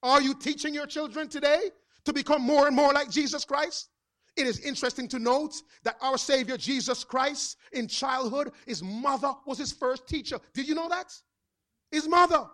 are 0.02 0.23
you 0.23 0.35
teaching 0.35 0.73
your 0.73 0.87
children 0.87 1.28
today 1.28 1.71
to 2.04 2.12
become 2.12 2.42
more 2.42 2.66
and 2.66 2.75
more 2.75 2.92
like 2.92 3.11
Jesus 3.11 3.45
Christ? 3.45 3.90
It 4.37 4.47
is 4.47 4.61
interesting 4.61 5.09
to 5.09 5.18
note 5.18 5.54
that 5.83 5.97
our 6.00 6.16
Savior 6.16 6.57
Jesus 6.57 7.02
Christ 7.02 7.57
in 7.73 7.88
childhood, 7.88 8.52
his 8.66 8.83
mother 8.83 9.35
was 9.45 9.59
his 9.59 9.73
first 9.73 10.07
teacher. 10.07 10.38
Did 10.54 10.68
you 10.68 10.75
know 10.75 10.88
that? 10.88 11.12
His 11.90 12.09
mother. 12.09 12.47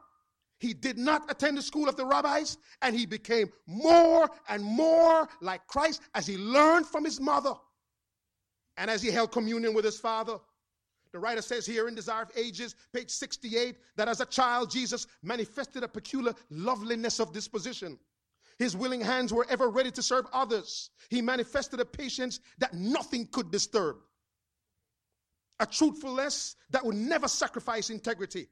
He 0.58 0.72
did 0.72 0.96
not 0.96 1.30
attend 1.30 1.58
the 1.58 1.62
school 1.62 1.88
of 1.88 1.96
the 1.96 2.06
rabbis, 2.06 2.58
and 2.80 2.96
he 2.96 3.06
became 3.06 3.50
more 3.66 4.30
and 4.48 4.62
more 4.62 5.28
like 5.40 5.66
Christ 5.66 6.00
as 6.14 6.26
he 6.26 6.36
learned 6.36 6.86
from 6.86 7.04
his 7.04 7.20
mother 7.20 7.54
and 8.76 8.90
as 8.90 9.02
he 9.02 9.10
held 9.10 9.32
communion 9.32 9.74
with 9.74 9.84
his 9.84 9.98
father. 9.98 10.38
The 11.12 11.18
writer 11.20 11.42
says 11.42 11.64
here 11.64 11.86
in 11.86 11.94
Desire 11.94 12.22
of 12.22 12.32
Ages, 12.36 12.74
page 12.92 13.10
68, 13.10 13.76
that 13.96 14.08
as 14.08 14.20
a 14.20 14.26
child, 14.26 14.70
Jesus 14.70 15.06
manifested 15.22 15.84
a 15.84 15.88
peculiar 15.88 16.34
loveliness 16.50 17.20
of 17.20 17.32
disposition. 17.32 17.98
His 18.58 18.76
willing 18.76 19.00
hands 19.00 19.32
were 19.32 19.46
ever 19.48 19.68
ready 19.68 19.90
to 19.92 20.02
serve 20.02 20.26
others. 20.32 20.90
He 21.10 21.22
manifested 21.22 21.78
a 21.80 21.84
patience 21.84 22.40
that 22.58 22.74
nothing 22.74 23.28
could 23.28 23.50
disturb, 23.50 23.96
a 25.60 25.66
truthfulness 25.66 26.56
that 26.70 26.84
would 26.84 26.96
never 26.96 27.28
sacrifice 27.28 27.90
integrity, 27.90 28.48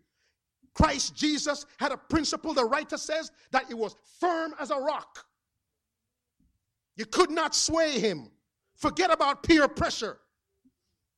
Christ 0.75 1.15
Jesus 1.15 1.67
had 1.79 1.93
a 1.93 1.97
principle, 1.97 2.55
the 2.55 2.65
writer 2.65 2.97
says, 2.97 3.31
that 3.51 3.71
it 3.71 3.77
was 3.77 3.97
firm 4.21 4.55
as 4.59 4.71
a 4.71 4.79
rock. 4.79 5.27
You 6.97 7.07
could 7.07 7.31
not 7.31 7.55
sway 7.55 7.99
him. 7.99 8.31
Forget 8.77 9.11
about 9.11 9.43
peer 9.43 9.69
pressure. 9.69 10.19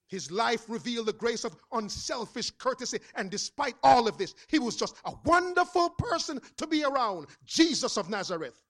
His 0.09 0.31
life 0.31 0.65
revealed 0.69 1.07
the 1.07 1.13
grace 1.13 1.45
of 1.45 1.57
unselfish 1.73 2.51
courtesy. 2.53 2.99
And 3.15 3.31
despite 3.31 3.75
all 3.83 4.07
of 4.07 4.19
this, 4.19 4.35
he 4.49 4.59
was 4.59 4.77
just 4.77 4.97
a 5.05 5.13
wonderful 5.25 5.91
person 5.91 6.41
to 6.59 6.67
be 6.67 6.85
around. 6.85 7.27
Jesus 7.45 7.97
of 7.97 8.11
Nazareth. 8.11 8.61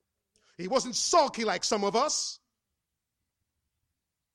He 0.57 0.67
wasn't 0.67 0.95
sulky 0.95 1.43
like 1.43 1.63
some 1.63 1.83
of 1.83 1.95
us. 1.95 2.39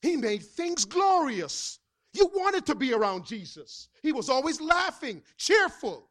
He 0.02 0.16
made 0.16 0.42
things 0.42 0.84
glorious. 0.84 1.78
You 2.12 2.30
wanted 2.34 2.66
to 2.66 2.74
be 2.74 2.92
around 2.92 3.24
Jesus. 3.24 3.88
He 4.02 4.12
was 4.12 4.28
always 4.28 4.60
laughing, 4.60 5.22
cheerful. 5.36 6.09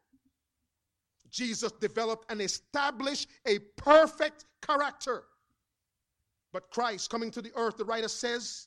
Jesus 1.30 1.72
developed 1.72 2.30
and 2.30 2.40
established 2.40 3.28
a 3.46 3.58
perfect 3.76 4.46
character. 4.62 5.24
But 6.52 6.70
Christ, 6.70 7.10
coming 7.10 7.30
to 7.30 7.42
the 7.42 7.52
earth, 7.54 7.76
the 7.76 7.84
writer 7.84 8.08
says, 8.08 8.66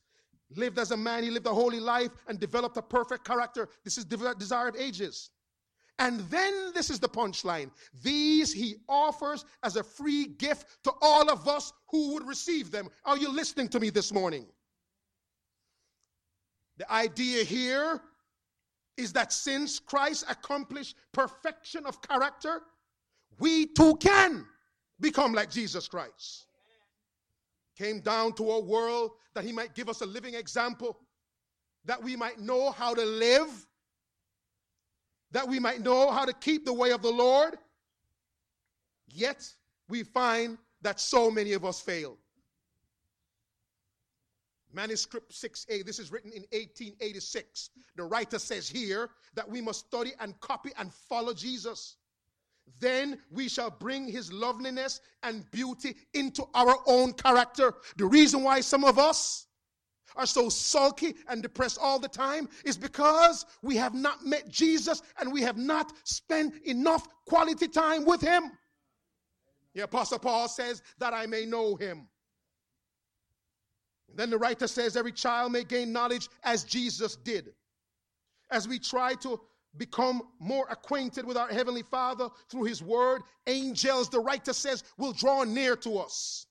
lived 0.56 0.80
as 0.80 0.92
a 0.92 0.98
man, 0.98 1.24
he 1.24 1.30
lived 1.30 1.48
a 1.48 1.54
holy 1.54 1.80
life 1.80 2.12
and 2.28 2.40
developed 2.40 2.78
a 2.78 2.82
perfect 2.82 3.26
character. 3.26 3.70
This 3.84 3.98
is 3.98 4.06
desire 4.06 4.70
of 4.70 4.76
ages. 4.76 5.32
And 6.00 6.22
then 6.22 6.72
this 6.74 6.90
is 6.90 7.00
the 7.00 7.10
punchline. 7.10 7.70
These 8.02 8.52
he 8.52 8.78
offers 8.90 9.46
as 9.64 9.76
a 9.76 9.84
free 9.84 10.26
gift 10.26 10.84
to 10.86 10.92
all 11.02 11.30
of 11.30 11.48
us 11.48 11.72
who 11.90 12.14
would 12.14 12.28
receive 12.28 12.72
them. 12.72 12.90
Are 13.06 13.18
you 13.18 13.32
listening 13.32 13.68
to 13.70 13.80
me 13.80 13.90
this 13.90 14.12
morning? 14.12 14.46
The 16.78 16.92
idea 16.92 17.44
here 17.44 18.02
is 18.98 19.14
that 19.14 19.34
since 19.34 19.80
Christ 19.80 20.26
accomplished 20.30 20.96
perfection 21.12 21.86
of 21.86 22.02
character, 22.02 22.62
we 23.40 23.66
too 23.66 23.96
can 23.96 24.46
become 25.00 25.34
like 25.34 25.50
Jesus 25.50 25.88
Christ. 25.88 26.46
Came 27.78 28.02
down 28.02 28.34
to 28.34 28.52
a 28.52 28.60
world 28.60 29.12
that 29.34 29.44
he 29.44 29.52
might 29.52 29.74
give 29.74 29.90
us 29.90 30.02
a 30.02 30.06
living 30.06 30.36
example, 30.36 31.00
that 31.86 32.02
we 32.02 32.16
might 32.16 32.40
know 32.40 32.72
how 32.72 32.94
to 32.94 33.04
live, 33.04 33.68
that 35.32 35.48
we 35.48 35.60
might 35.60 35.82
know 35.82 36.12
how 36.12 36.26
to 36.26 36.34
keep 36.34 36.66
the 36.66 36.74
way 36.74 36.92
of 36.92 37.02
the 37.02 37.12
Lord. 37.12 37.56
Yet 39.08 39.52
we 39.90 40.04
find 40.04 40.58
that 40.82 41.00
so 41.00 41.32
many 41.32 41.54
of 41.54 41.66
us 41.66 41.82
fail. 41.82 42.18
Manuscript 44.74 45.32
6a, 45.32 45.86
this 45.86 46.00
is 46.00 46.12
written 46.12 46.32
in 46.32 46.44
1886. 46.52 47.70
The 47.96 48.04
writer 48.04 48.40
says 48.40 48.68
here 48.68 49.10
that 49.36 49.48
we 49.48 49.62
must 49.62 49.88
study 49.88 50.14
and 50.20 50.40
copy 50.40 50.72
and 50.78 50.94
follow 50.94 51.34
Jesus. 51.34 51.98
Then 52.80 53.20
we 53.30 53.50
shall 53.50 53.70
bring 53.70 54.08
his 54.08 54.32
loveliness 54.32 55.02
and 55.22 55.50
beauty 55.52 55.96
into 56.14 56.46
our 56.54 56.78
own 56.88 57.14
character. 57.14 57.74
The 57.98 58.06
reason 58.06 58.44
why 58.44 58.62
some 58.62 58.84
of 58.84 58.98
us 58.98 59.48
are 60.16 60.26
so 60.26 60.50
sulky 60.50 61.16
and 61.28 61.42
depressed 61.42 61.80
all 61.82 62.00
the 62.00 62.08
time 62.08 62.48
is 62.66 62.78
because 62.78 63.46
we 63.62 63.76
have 63.76 63.94
not 63.94 64.26
met 64.26 64.50
Jesus 64.50 65.02
and 65.20 65.32
we 65.32 65.42
have 65.42 65.58
not 65.58 65.92
spent 66.04 66.56
enough 66.66 67.08
quality 67.26 67.68
time 67.68 68.06
with 68.06 68.22
him. 68.22 68.52
The 69.76 69.84
Apostle 69.84 70.20
Paul 70.20 70.48
says 70.48 70.82
that 71.00 71.14
I 71.14 71.26
may 71.26 71.46
know 71.46 71.76
him 71.76 72.08
Then 74.16 74.30
the 74.30 74.38
writer 74.38 74.68
says, 74.68 74.96
Every 74.96 75.12
child 75.12 75.52
may 75.52 75.64
gain 75.64 75.92
knowledge 75.92 76.30
as 76.44 76.64
Jesus 76.64 77.16
did. 77.16 77.54
As 78.52 78.68
we 78.68 78.78
try 78.78 79.16
to 79.16 79.40
become 79.78 80.22
more 80.40 80.68
acquainted 80.70 81.26
with 81.26 81.38
our 81.38 81.48
Heavenly 81.48 81.84
Father 81.84 82.30
through 82.50 82.64
His 82.66 82.84
Word, 82.84 83.24
angels, 83.48 84.10
the 84.10 84.20
writer 84.20 84.54
says, 84.54 84.84
will 84.98 85.14
draw 85.14 85.44
near 85.44 85.76
to 85.78 85.98
us. 85.98 86.46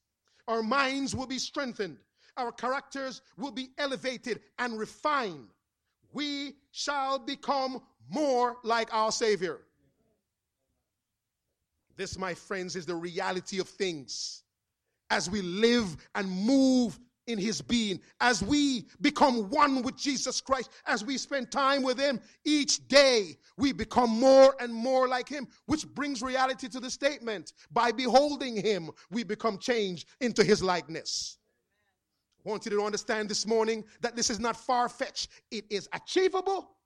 Our 0.48 0.62
minds 0.62 1.14
will 1.14 1.26
be 1.26 1.38
strengthened, 1.38 1.98
our 2.36 2.50
characters 2.50 3.22
will 3.36 3.52
be 3.52 3.70
elevated 3.78 4.40
and 4.58 4.78
refined. 4.78 5.48
We 6.12 6.56
shall 6.72 7.18
become 7.18 7.80
more 8.10 8.56
like 8.64 8.92
our 8.92 9.12
Savior. 9.12 9.60
This, 11.96 12.18
my 12.18 12.34
friends, 12.34 12.74
is 12.74 12.86
the 12.86 12.94
reality 12.94 13.60
of 13.60 13.68
things 13.68 14.42
as 15.10 15.30
we 15.30 15.42
live 15.42 15.96
and 16.14 16.28
move 16.28 16.98
in 17.26 17.38
his 17.38 17.60
being, 17.62 18.00
as 18.20 18.42
we 18.42 18.86
become 19.00 19.48
one 19.50 19.82
with 19.82 19.96
Jesus 19.96 20.40
Christ, 20.40 20.70
as 20.86 21.04
we 21.04 21.16
spend 21.16 21.50
time 21.50 21.82
with 21.82 21.98
him 21.98 22.20
each 22.44 22.86
day, 22.88 23.36
we 23.56 23.72
become 23.72 24.10
more 24.10 24.54
and 24.60 24.72
more 24.72 25.08
like 25.08 25.28
him, 25.28 25.46
which 25.66 25.86
brings 25.86 26.22
reality 26.22 26.68
to 26.68 26.80
the 26.80 26.90
statement. 26.90 27.52
By 27.70 27.92
beholding 27.92 28.56
him, 28.56 28.90
we 29.10 29.22
become 29.24 29.58
changed 29.58 30.08
into 30.20 30.42
his 30.42 30.62
likeness. 30.62 31.38
I 32.44 32.48
want 32.50 32.64
you 32.64 32.72
to 32.72 32.82
understand 32.82 33.28
this 33.28 33.46
morning 33.46 33.84
that 34.00 34.16
this 34.16 34.28
is 34.28 34.40
not 34.40 34.56
far 34.56 34.88
fetched, 34.88 35.28
it 35.50 35.64
is 35.70 35.88
achievable. 35.92 36.76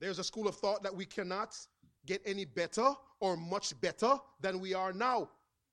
There's 0.00 0.18
a 0.18 0.24
school 0.24 0.48
of 0.48 0.56
thought 0.56 0.82
that 0.82 0.94
we 0.94 1.04
cannot 1.04 1.54
get 2.06 2.22
any 2.24 2.46
better 2.46 2.92
or 3.20 3.36
much 3.36 3.78
better 3.80 4.16
than 4.40 4.58
we 4.58 4.74
are 4.74 4.92
now. 4.92 5.28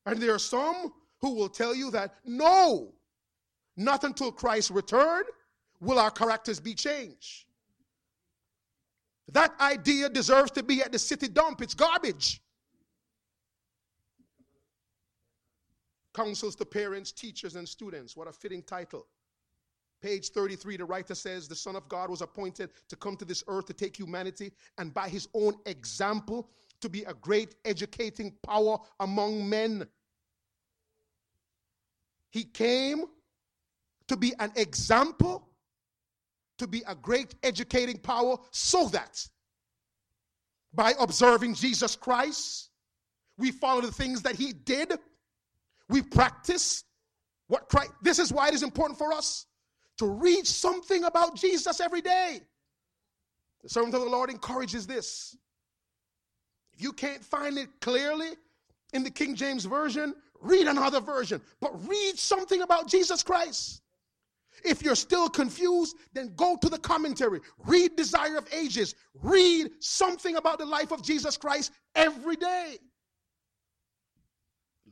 And 0.05 0.21
there 0.21 0.33
are 0.33 0.39
some 0.39 0.93
who 1.21 1.33
will 1.33 1.49
tell 1.49 1.75
you 1.75 1.91
that 1.91 2.15
no, 2.25 2.93
not 3.75 4.03
until 4.03 4.31
Christ's 4.31 4.71
return 4.71 5.23
will 5.79 5.99
our 5.99 6.11
characters 6.11 6.59
be 6.59 6.73
changed. 6.73 7.45
That 9.31 9.53
idea 9.59 10.09
deserves 10.09 10.51
to 10.51 10.63
be 10.63 10.81
at 10.81 10.91
the 10.91 10.99
city 10.99 11.27
dump. 11.27 11.61
It's 11.61 11.73
garbage. 11.73 12.41
Counsels 16.13 16.55
to 16.55 16.65
parents, 16.65 17.11
teachers, 17.11 17.55
and 17.55 17.67
students. 17.67 18.15
What 18.15 18.27
a 18.27 18.31
fitting 18.31 18.63
title. 18.63 19.05
Page 20.01 20.29
33, 20.29 20.77
the 20.77 20.85
writer 20.85 21.15
says, 21.15 21.47
The 21.47 21.55
Son 21.55 21.75
of 21.75 21.89
God 21.89 22.09
was 22.09 22.21
appointed 22.21 22.69
to 22.87 22.95
come 22.95 23.17
to 23.17 23.25
this 23.25 23.43
earth 23.47 23.65
to 23.65 23.73
take 23.73 23.97
humanity 23.97 24.51
and 24.77 24.93
by 24.93 25.09
his 25.09 25.27
own 25.33 25.55
example 25.65 26.49
to 26.81 26.89
be 26.89 27.03
a 27.03 27.13
great 27.15 27.55
educating 27.65 28.33
power 28.45 28.77
among 28.99 29.47
men. 29.49 29.87
He 32.29 32.43
came 32.43 33.05
to 34.07 34.17
be 34.17 34.33
an 34.39 34.51
example, 34.55 35.47
to 36.57 36.67
be 36.67 36.83
a 36.87 36.95
great 36.95 37.35
educating 37.43 37.97
power, 37.97 38.37
so 38.51 38.87
that 38.89 39.27
by 40.73 40.93
observing 40.99 41.55
Jesus 41.55 41.95
Christ, 41.95 42.69
we 43.37 43.51
follow 43.51 43.81
the 43.81 43.91
things 43.91 44.21
that 44.23 44.35
he 44.35 44.53
did, 44.53 44.93
we 45.89 46.01
practice 46.01 46.83
what 47.47 47.69
Christ. 47.69 47.91
This 48.01 48.19
is 48.19 48.31
why 48.33 48.49
it 48.49 48.53
is 48.53 48.63
important 48.63 48.97
for 48.97 49.13
us 49.13 49.45
to 49.97 50.05
read 50.05 50.45
something 50.45 51.03
about 51.05 51.35
Jesus 51.35 51.79
every 51.79 52.01
day. 52.01 52.41
The 53.63 53.69
servant 53.69 53.95
of 53.95 54.01
the 54.01 54.09
Lord 54.09 54.29
encourages 54.29 54.85
this. 54.85 55.35
If 56.73 56.81
you 56.81 56.93
can't 56.93 57.23
find 57.23 57.57
it 57.57 57.69
clearly 57.81 58.31
in 58.93 59.03
the 59.03 59.09
King 59.09 59.35
James 59.35 59.65
Version, 59.65 60.13
read 60.41 60.67
another 60.67 60.99
version, 60.99 61.41
but 61.59 61.87
read 61.87 62.17
something 62.17 62.61
about 62.61 62.87
Jesus 62.87 63.23
Christ. 63.23 63.81
If 64.63 64.81
you're 64.81 64.95
still 64.95 65.29
confused, 65.29 65.97
then 66.13 66.33
go 66.35 66.57
to 66.61 66.69
the 66.69 66.79
commentary. 66.79 67.41
Read 67.65 67.95
Desire 67.95 68.37
of 68.37 68.47
Ages. 68.51 68.95
Read 69.21 69.69
something 69.79 70.35
about 70.35 70.57
the 70.57 70.65
life 70.65 70.91
of 70.91 71.03
Jesus 71.03 71.37
Christ 71.37 71.71
every 71.95 72.35
day. 72.35 72.77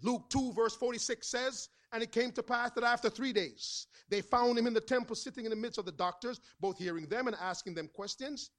Luke 0.03 0.29
2, 0.29 0.53
verse 0.53 0.75
46 0.75 1.27
says, 1.27 1.69
And 1.91 2.03
it 2.03 2.11
came 2.11 2.31
to 2.33 2.43
pass 2.43 2.71
that 2.71 2.83
after 2.83 3.09
three 3.09 3.33
days, 3.33 3.87
they 4.09 4.21
found 4.21 4.57
him 4.57 4.67
in 4.67 4.73
the 4.73 4.81
temple 4.81 5.15
sitting 5.15 5.45
in 5.45 5.49
the 5.49 5.55
midst 5.55 5.79
of 5.79 5.85
the 5.85 5.91
doctors, 5.91 6.39
both 6.59 6.77
hearing 6.77 7.07
them 7.07 7.27
and 7.27 7.35
asking 7.41 7.73
them 7.73 7.89
questions. 7.93 8.51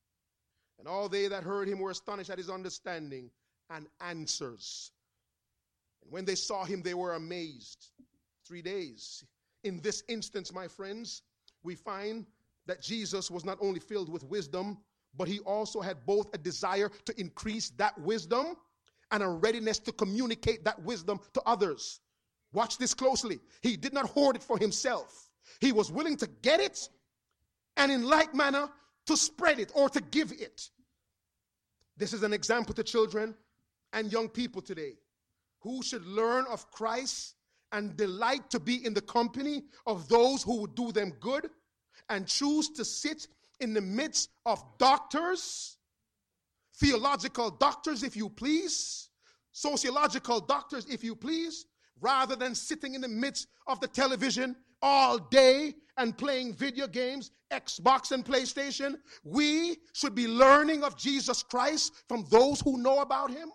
And 0.79 0.89
all 0.89 1.09
they 1.09 1.29
that 1.29 1.45
heard 1.45 1.69
him 1.69 1.79
were 1.79 1.91
astonished 1.91 2.31
at 2.31 2.39
his 2.39 2.51
understanding 2.51 3.31
and 3.71 3.87
answers. 4.01 4.91
And 6.07 6.13
when 6.13 6.25
they 6.25 6.37
saw 6.37 6.65
him, 6.65 6.83
they 6.83 6.95
were 6.95 7.15
amazed. 7.15 7.91
Three 8.47 8.63
days. 8.63 9.25
In 9.65 9.81
this 9.81 10.05
instance, 10.09 10.53
my 10.53 10.69
friends, 10.69 11.23
we 11.65 11.75
find 11.75 12.27
that 12.67 12.81
Jesus 12.81 13.29
was 13.29 13.45
not 13.45 13.59
only 13.61 13.81
filled 13.81 14.09
with 14.09 14.23
wisdom, 14.23 14.79
but 15.17 15.27
he 15.27 15.41
also 15.41 15.81
had 15.81 16.07
both 16.07 16.33
a 16.33 16.39
desire 16.39 16.91
to 17.07 17.21
increase 17.21 17.71
that 17.71 17.99
wisdom 18.01 18.57
and 19.11 19.23
a 19.23 19.29
readiness 19.29 19.81
to 19.81 19.93
communicate 19.93 20.65
that 20.65 20.81
wisdom 20.83 21.19
to 21.33 21.43
others. 21.45 22.01
Watch 22.53 22.79
this 22.79 22.95
closely. 22.95 23.41
He 23.63 23.77
did 23.77 23.93
not 23.93 24.09
hoard 24.09 24.37
it 24.37 24.43
for 24.43 24.59
himself, 24.59 25.31
he 25.61 25.73
was 25.73 25.91
willing 25.91 26.17
to 26.19 26.29
get 26.43 26.61
it 26.61 26.89
and, 27.77 27.91
in 27.91 28.05
like 28.05 28.35
manner, 28.35 28.69
to 29.07 29.17
spread 29.17 29.59
it 29.59 29.73
or 29.75 29.89
to 29.89 30.01
give 30.01 30.33
it. 30.33 30.71
This 31.97 32.13
is 32.13 32.23
an 32.23 32.33
example 32.33 32.75
to 32.75 32.85
children 32.85 33.35
and 33.93 34.13
young 34.13 34.29
people 34.29 34.61
today 34.61 34.95
who 35.61 35.83
should 35.83 36.07
learn 36.07 36.47
of 36.51 36.71
Christ 36.71 37.35
and 37.73 37.97
delight 37.97 38.51
to 38.51 38.61
be 38.61 38.85
in 38.85 38.95
the 38.95 39.01
company 39.01 39.65
of 39.87 40.09
those 40.09 40.43
who 40.43 40.61
would 40.61 40.75
do 40.75 40.93
them 40.93 41.13
good 41.21 41.51
and 42.09 42.27
choose 42.27 42.71
to 42.71 42.85
sit 42.85 43.27
in 43.61 43.75
the 43.75 43.81
midst 43.81 44.31
of 44.45 44.63
doctors, 44.79 45.79
theological 46.77 47.51
doctors, 47.51 48.03
if 48.03 48.17
you 48.17 48.29
please, 48.29 49.09
sociological 49.53 50.41
doctors, 50.41 50.87
if 50.87 51.03
you 51.03 51.17
please, 51.17 51.67
rather 52.01 52.37
than 52.37 52.55
sitting 52.55 52.95
in 52.95 53.01
the 53.01 53.09
midst 53.09 53.49
of 53.67 53.81
the 53.81 53.89
television 53.89 54.55
all 54.83 55.19
day 55.19 55.75
and 55.97 56.17
playing 56.17 56.53
video 56.53 56.87
games, 56.87 57.31
Xbox 57.51 58.13
and 58.13 58.25
PlayStation. 58.25 58.97
We 59.25 59.79
should 59.93 60.15
be 60.15 60.29
learning 60.29 60.85
of 60.85 60.97
Jesus 60.97 61.43
Christ 61.43 61.93
from 62.09 62.27
those 62.31 62.61
who 62.61 62.79
know 62.79 63.01
about 63.01 63.31
him. 63.31 63.51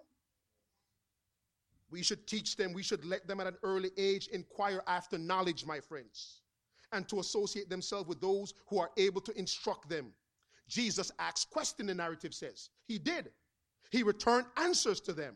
We 1.92 2.02
should 2.02 2.26
teach 2.26 2.56
them, 2.56 2.74
we 2.74 2.84
should 2.84 3.04
let 3.04 3.28
them 3.28 3.42
at 3.42 3.48
an 3.48 3.58
early 3.64 3.92
age 3.98 4.28
inquire 4.28 4.82
after 4.88 5.18
knowledge, 5.18 5.66
my 5.66 5.82
friends, 5.82 6.42
and 6.94 7.08
to 7.10 7.20
associate 7.20 7.70
themselves 7.70 8.08
with 8.08 8.22
those 8.22 8.54
who 8.68 8.80
are 8.80 8.92
able 8.98 9.22
to 9.22 9.38
instruct 9.38 9.90
them. 9.90 10.14
Jesus 10.70 11.12
asked 11.20 11.50
questions, 11.50 11.88
the 11.88 11.94
narrative 11.94 12.34
says. 12.34 12.70
He 12.88 12.98
did. 12.98 13.32
He 13.92 14.04
returned 14.04 14.46
answers 14.56 15.02
to 15.02 15.14
them, 15.14 15.36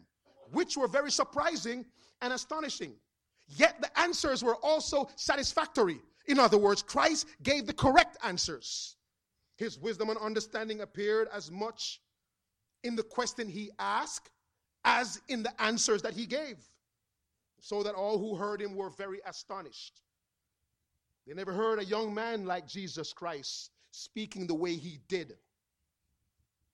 which 0.51 0.77
were 0.77 0.87
very 0.87 1.11
surprising 1.11 1.85
and 2.21 2.31
astonishing. 2.31 2.93
Yet 3.47 3.81
the 3.81 3.99
answers 3.99 4.41
were 4.41 4.55
also 4.55 5.09
satisfactory. 5.17 5.99
In 6.27 6.39
other 6.39 6.57
words, 6.57 6.81
Christ 6.81 7.27
gave 7.43 7.67
the 7.67 7.73
correct 7.73 8.17
answers. 8.23 8.95
His 9.57 9.77
wisdom 9.77 10.09
and 10.09 10.17
understanding 10.19 10.81
appeared 10.81 11.27
as 11.33 11.51
much 11.51 12.01
in 12.83 12.95
the 12.95 13.03
question 13.03 13.49
he 13.49 13.71
asked 13.77 14.29
as 14.85 15.19
in 15.27 15.43
the 15.43 15.61
answers 15.61 16.01
that 16.03 16.13
he 16.13 16.25
gave, 16.25 16.57
so 17.59 17.83
that 17.83 17.95
all 17.95 18.17
who 18.17 18.35
heard 18.35 18.61
him 18.61 18.75
were 18.75 18.91
very 18.91 19.19
astonished. 19.25 20.01
They 21.27 21.33
never 21.33 21.51
heard 21.51 21.79
a 21.79 21.85
young 21.85 22.13
man 22.13 22.45
like 22.45 22.67
Jesus 22.67 23.11
Christ 23.11 23.71
speaking 23.91 24.45
the 24.45 24.53
way 24.53 24.75
he 24.75 24.99
did. 25.07 25.35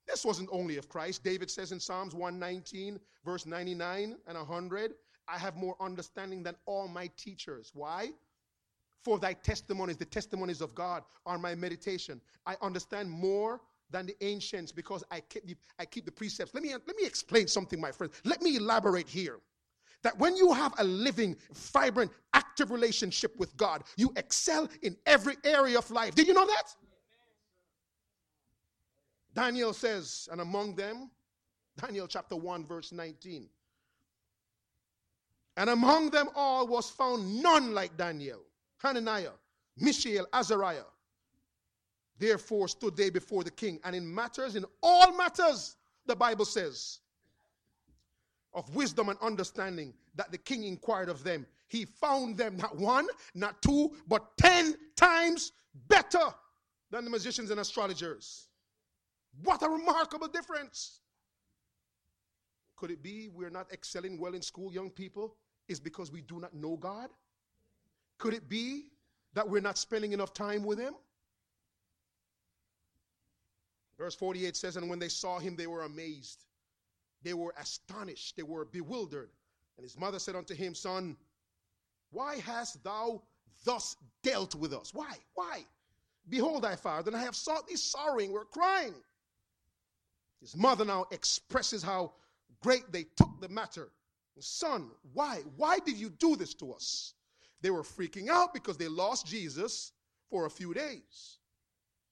This 0.06 0.24
wasn't 0.24 0.50
only 0.52 0.76
of 0.76 0.88
Christ. 0.88 1.24
David 1.24 1.50
says 1.50 1.72
in 1.72 1.80
Psalms 1.80 2.14
119, 2.14 3.00
verse 3.24 3.46
99 3.46 4.16
and 4.26 4.36
100, 4.36 4.94
I 5.28 5.38
have 5.38 5.56
more 5.56 5.76
understanding 5.80 6.42
than 6.42 6.56
all 6.66 6.88
my 6.88 7.08
teachers. 7.16 7.70
Why? 7.72 8.10
For 9.00 9.18
thy 9.18 9.32
testimonies, 9.32 9.96
the 9.96 10.04
testimonies 10.04 10.60
of 10.60 10.74
God, 10.74 11.04
are 11.24 11.38
my 11.38 11.54
meditation. 11.54 12.20
I 12.44 12.56
understand 12.60 13.10
more 13.10 13.60
than 13.92 14.06
the 14.06 14.16
ancients 14.24 14.72
because 14.72 15.04
I 15.10 15.20
keep 15.20 15.46
the, 15.46 15.56
I 15.78 15.84
keep 15.84 16.04
the 16.06 16.12
precepts. 16.12 16.54
Let 16.54 16.62
me, 16.62 16.72
let 16.72 16.96
me 16.96 17.04
explain 17.04 17.46
something, 17.46 17.80
my 17.80 17.92
friend. 17.92 18.12
Let 18.24 18.42
me 18.42 18.56
elaborate 18.56 19.08
here. 19.08 19.38
That 20.02 20.18
when 20.18 20.36
you 20.36 20.52
have 20.52 20.74
a 20.78 20.84
living, 20.84 21.36
vibrant, 21.52 22.10
active 22.34 22.72
relationship 22.72 23.36
with 23.38 23.56
God, 23.56 23.84
you 23.96 24.12
excel 24.16 24.68
in 24.82 24.96
every 25.06 25.36
area 25.44 25.78
of 25.78 25.88
life. 25.92 26.14
Did 26.16 26.26
you 26.26 26.34
know 26.34 26.46
that? 26.46 26.74
Daniel 29.34 29.72
says, 29.72 30.28
and 30.32 30.40
among 30.40 30.74
them, 30.74 31.10
Daniel 31.80 32.08
chapter 32.08 32.36
1, 32.36 32.66
verse 32.66 32.90
19. 32.90 33.48
And 35.56 35.70
among 35.70 36.10
them 36.10 36.28
all 36.34 36.66
was 36.66 36.90
found 36.90 37.42
none 37.42 37.72
like 37.72 37.96
Daniel, 37.96 38.40
Hananiah, 38.78 39.30
Mishael, 39.76 40.26
Azariah, 40.32 40.84
Therefore 42.18 42.68
stood 42.68 42.96
they 42.96 43.10
before 43.10 43.44
the 43.44 43.50
king. 43.50 43.80
And 43.84 43.96
in 43.96 44.12
matters, 44.12 44.56
in 44.56 44.64
all 44.82 45.16
matters, 45.16 45.76
the 46.06 46.16
Bible 46.16 46.44
says, 46.44 47.00
of 48.54 48.74
wisdom 48.74 49.08
and 49.08 49.18
understanding 49.20 49.94
that 50.14 50.30
the 50.30 50.38
king 50.38 50.64
inquired 50.64 51.08
of 51.08 51.24
them, 51.24 51.46
he 51.68 51.86
found 51.86 52.36
them 52.36 52.56
not 52.56 52.76
one, 52.76 53.06
not 53.34 53.62
two, 53.62 53.92
but 54.06 54.36
ten 54.36 54.74
times 54.94 55.52
better 55.88 56.34
than 56.90 57.04
the 57.04 57.10
magicians 57.10 57.50
and 57.50 57.60
astrologers. 57.60 58.48
What 59.42 59.62
a 59.62 59.68
remarkable 59.68 60.28
difference. 60.28 61.00
Could 62.76 62.90
it 62.90 63.02
be 63.02 63.30
we're 63.32 63.48
not 63.48 63.72
excelling 63.72 64.18
well 64.18 64.34
in 64.34 64.42
school, 64.42 64.72
young 64.72 64.90
people, 64.90 65.36
is 65.68 65.80
because 65.80 66.12
we 66.12 66.20
do 66.20 66.38
not 66.38 66.52
know 66.52 66.76
God? 66.76 67.08
Could 68.18 68.34
it 68.34 68.48
be 68.48 68.90
that 69.32 69.48
we're 69.48 69.62
not 69.62 69.78
spending 69.78 70.12
enough 70.12 70.34
time 70.34 70.62
with 70.64 70.78
Him? 70.78 70.94
Verse 73.98 74.14
48 74.14 74.56
says, 74.56 74.76
And 74.76 74.88
when 74.88 74.98
they 74.98 75.08
saw 75.08 75.38
him, 75.38 75.56
they 75.56 75.66
were 75.66 75.82
amazed. 75.82 76.44
They 77.22 77.34
were 77.34 77.54
astonished. 77.58 78.36
They 78.36 78.42
were 78.42 78.64
bewildered. 78.64 79.30
And 79.76 79.84
his 79.84 79.98
mother 79.98 80.18
said 80.18 80.36
unto 80.36 80.54
him, 80.54 80.74
Son, 80.74 81.16
why 82.10 82.36
hast 82.38 82.82
thou 82.84 83.22
thus 83.64 83.96
dealt 84.22 84.54
with 84.54 84.72
us? 84.72 84.92
Why? 84.92 85.14
Why? 85.34 85.64
Behold 86.28 86.62
thy 86.62 86.76
father, 86.76 87.10
and 87.10 87.16
I 87.16 87.22
have 87.22 87.34
sought 87.34 87.66
thee 87.66 87.76
sorrowing. 87.76 88.32
We're 88.32 88.44
crying. 88.44 88.94
His 90.40 90.56
mother 90.56 90.84
now 90.84 91.06
expresses 91.10 91.82
how 91.82 92.12
great 92.60 92.90
they 92.92 93.04
took 93.16 93.40
the 93.40 93.48
matter. 93.48 93.90
Son, 94.38 94.90
why? 95.12 95.42
Why 95.56 95.78
did 95.78 95.96
you 95.96 96.10
do 96.10 96.36
this 96.36 96.54
to 96.54 96.72
us? 96.72 97.14
They 97.60 97.70
were 97.70 97.82
freaking 97.82 98.28
out 98.28 98.52
because 98.52 98.76
they 98.76 98.88
lost 98.88 99.26
Jesus 99.26 99.92
for 100.30 100.46
a 100.46 100.50
few 100.50 100.74
days. 100.74 101.38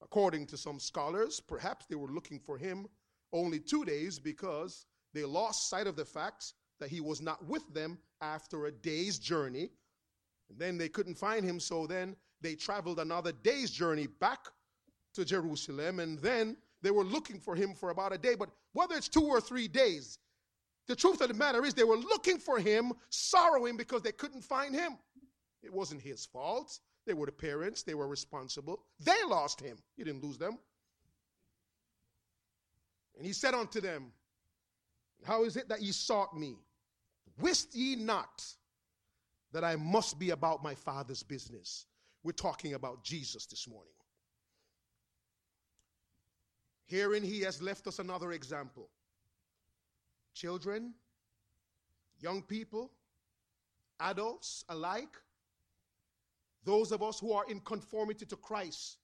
According 0.02 0.46
to 0.46 0.56
some 0.56 0.78
scholars, 0.78 1.40
perhaps 1.40 1.86
they 1.86 1.96
were 1.96 2.08
looking 2.08 2.38
for 2.38 2.56
him 2.56 2.86
only 3.32 3.60
two 3.60 3.84
days 3.84 4.18
because 4.18 4.86
they 5.12 5.24
lost 5.24 5.68
sight 5.68 5.86
of 5.86 5.96
the 5.96 6.04
fact 6.04 6.54
that 6.78 6.88
he 6.88 7.00
was 7.00 7.20
not 7.20 7.44
with 7.46 7.72
them 7.74 7.98
after 8.20 8.66
a 8.66 8.72
day's 8.72 9.18
journey. 9.18 9.70
And 10.48 10.58
then 10.58 10.78
they 10.78 10.88
couldn't 10.88 11.16
find 11.16 11.44
him, 11.44 11.60
so 11.60 11.86
then 11.86 12.16
they 12.40 12.54
traveled 12.54 12.98
another 12.98 13.32
day's 13.32 13.70
journey 13.70 14.06
back 14.06 14.46
to 15.14 15.24
Jerusalem, 15.24 16.00
and 16.00 16.18
then 16.18 16.56
they 16.82 16.90
were 16.90 17.04
looking 17.04 17.38
for 17.38 17.54
him 17.54 17.74
for 17.74 17.90
about 17.90 18.12
a 18.12 18.18
day. 18.18 18.34
But 18.34 18.50
whether 18.72 18.94
it's 18.94 19.08
two 19.08 19.24
or 19.24 19.40
three 19.40 19.68
days, 19.68 20.18
the 20.88 20.96
truth 20.96 21.20
of 21.20 21.28
the 21.28 21.34
matter 21.34 21.64
is 21.64 21.74
they 21.74 21.84
were 21.84 21.96
looking 21.96 22.38
for 22.38 22.58
him, 22.58 22.92
sorrowing 23.10 23.76
because 23.76 24.02
they 24.02 24.12
couldn't 24.12 24.42
find 24.42 24.74
him. 24.74 24.98
It 25.62 25.72
wasn't 25.72 26.00
his 26.00 26.24
fault. 26.24 26.80
They 27.06 27.14
were 27.14 27.26
the 27.26 27.32
parents, 27.32 27.82
they 27.82 27.94
were 27.94 28.06
responsible. 28.06 28.82
They 29.00 29.22
lost 29.26 29.60
him, 29.60 29.78
he 29.96 30.04
didn't 30.04 30.22
lose 30.22 30.38
them. 30.38 30.58
And 33.16 33.26
he 33.26 33.32
said 33.32 33.54
unto 33.54 33.80
them, 33.80 34.12
How 35.24 35.44
is 35.44 35.56
it 35.56 35.68
that 35.68 35.82
ye 35.82 35.92
sought 35.92 36.36
me? 36.36 36.56
Wist 37.38 37.74
ye 37.74 37.96
not 37.96 38.44
that 39.52 39.64
I 39.64 39.76
must 39.76 40.18
be 40.18 40.30
about 40.30 40.62
my 40.62 40.74
Father's 40.74 41.22
business? 41.22 41.86
We're 42.22 42.32
talking 42.32 42.74
about 42.74 43.02
Jesus 43.02 43.46
this 43.46 43.66
morning. 43.68 43.92
Herein 46.86 47.22
he 47.22 47.40
has 47.42 47.62
left 47.62 47.86
us 47.86 47.98
another 47.98 48.32
example. 48.32 48.88
Children, 50.34 50.94
young 52.20 52.42
people, 52.42 52.90
adults 54.00 54.64
alike, 54.68 55.16
those 56.64 56.92
of 56.92 57.02
us 57.02 57.18
who 57.18 57.32
are 57.32 57.44
in 57.48 57.60
conformity 57.60 58.26
to 58.26 58.36
Christ, 58.36 58.98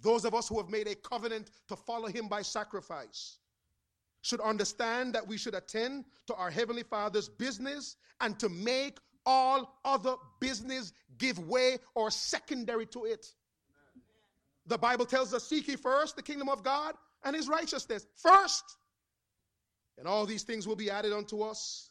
those 0.00 0.24
of 0.24 0.34
us 0.34 0.48
who 0.48 0.58
have 0.58 0.70
made 0.70 0.88
a 0.88 0.94
covenant 0.94 1.50
to 1.68 1.76
follow 1.76 2.08
him 2.08 2.28
by 2.28 2.42
sacrifice, 2.42 3.38
should 4.22 4.40
understand 4.40 5.14
that 5.14 5.26
we 5.26 5.36
should 5.36 5.54
attend 5.54 6.06
to 6.26 6.34
our 6.34 6.50
Heavenly 6.50 6.82
Father's 6.82 7.28
business 7.28 7.96
and 8.20 8.38
to 8.38 8.48
make 8.48 8.98
all 9.26 9.78
other 9.84 10.14
business 10.40 10.92
give 11.18 11.38
way 11.38 11.78
or 11.94 12.10
secondary 12.10 12.86
to 12.86 13.04
it. 13.04 13.26
The 14.66 14.78
Bible 14.78 15.04
tells 15.04 15.34
us, 15.34 15.46
Seek 15.46 15.68
ye 15.68 15.76
first 15.76 16.16
the 16.16 16.22
kingdom 16.22 16.48
of 16.48 16.62
God 16.62 16.94
and 17.22 17.36
his 17.36 17.48
righteousness. 17.48 18.06
First. 18.16 18.64
And 19.98 20.08
all 20.08 20.26
these 20.26 20.42
things 20.42 20.66
will 20.66 20.74
be 20.74 20.90
added 20.90 21.12
unto 21.12 21.42
us. 21.42 21.90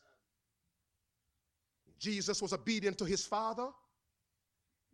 Jesus 1.99 2.41
was 2.41 2.51
obedient 2.51 2.97
to 2.97 3.05
his 3.05 3.25
Father 3.25 3.69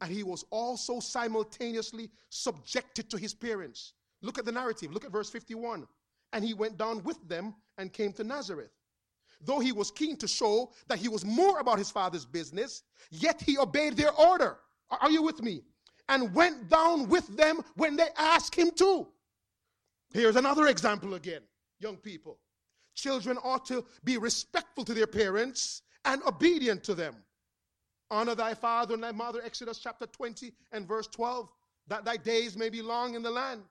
and 0.01 0.11
he 0.11 0.23
was 0.23 0.45
also 0.49 0.99
simultaneously 0.99 2.09
subjected 2.29 3.09
to 3.09 3.17
his 3.17 3.33
parents. 3.33 3.93
Look 4.21 4.37
at 4.37 4.45
the 4.45 4.51
narrative. 4.51 4.91
Look 4.93 5.05
at 5.05 5.11
verse 5.11 5.29
51. 5.29 5.87
And 6.33 6.43
he 6.43 6.53
went 6.53 6.77
down 6.77 7.03
with 7.03 7.17
them 7.27 7.55
and 7.77 7.91
came 7.91 8.13
to 8.13 8.23
Nazareth. 8.23 8.71
Though 9.41 9.59
he 9.59 9.71
was 9.71 9.91
keen 9.91 10.17
to 10.17 10.27
show 10.27 10.71
that 10.87 10.99
he 10.99 11.07
was 11.07 11.23
more 11.25 11.59
about 11.59 11.77
his 11.77 11.89
father's 11.89 12.25
business, 12.25 12.83
yet 13.09 13.41
he 13.41 13.57
obeyed 13.57 13.95
their 13.95 14.11
order. 14.13 14.57
Are 14.89 15.09
you 15.09 15.21
with 15.21 15.41
me? 15.41 15.61
And 16.09 16.33
went 16.33 16.69
down 16.69 17.07
with 17.07 17.27
them 17.37 17.61
when 17.75 17.95
they 17.95 18.09
asked 18.17 18.55
him 18.55 18.71
to. 18.71 19.07
Here's 20.11 20.35
another 20.35 20.67
example 20.67 21.13
again, 21.13 21.41
young 21.79 21.97
people. 21.97 22.39
Children 22.95 23.37
ought 23.43 23.65
to 23.67 23.85
be 24.03 24.17
respectful 24.17 24.83
to 24.83 24.93
their 24.93 25.07
parents 25.07 25.83
and 26.05 26.21
obedient 26.23 26.83
to 26.85 26.95
them. 26.95 27.15
Honor 28.11 28.35
thy 28.35 28.53
father 28.53 28.95
and 28.95 29.03
thy 29.03 29.11
mother, 29.11 29.41
Exodus 29.43 29.77
chapter 29.77 30.05
20 30.07 30.51
and 30.71 30.87
verse 30.87 31.07
12, 31.07 31.49
that 31.87 32.05
thy 32.05 32.17
days 32.17 32.57
may 32.57 32.69
be 32.69 32.81
long 32.81 33.15
in 33.15 33.21
the 33.21 33.31
land. 33.31 33.61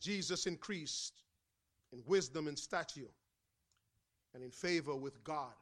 Jesus 0.00 0.46
increased 0.46 1.22
in 1.92 2.02
wisdom 2.06 2.46
and 2.46 2.58
stature 2.58 3.10
and 4.34 4.42
in 4.42 4.50
favor 4.50 4.94
with 4.94 5.24
God 5.24 5.54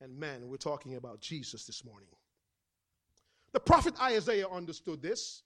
and 0.00 0.18
man. 0.18 0.48
We're 0.48 0.56
talking 0.56 0.96
about 0.96 1.20
Jesus 1.20 1.66
this 1.66 1.84
morning. 1.84 2.08
The 3.52 3.60
prophet 3.60 3.94
Isaiah 4.00 4.48
understood 4.48 5.02
this. 5.02 5.42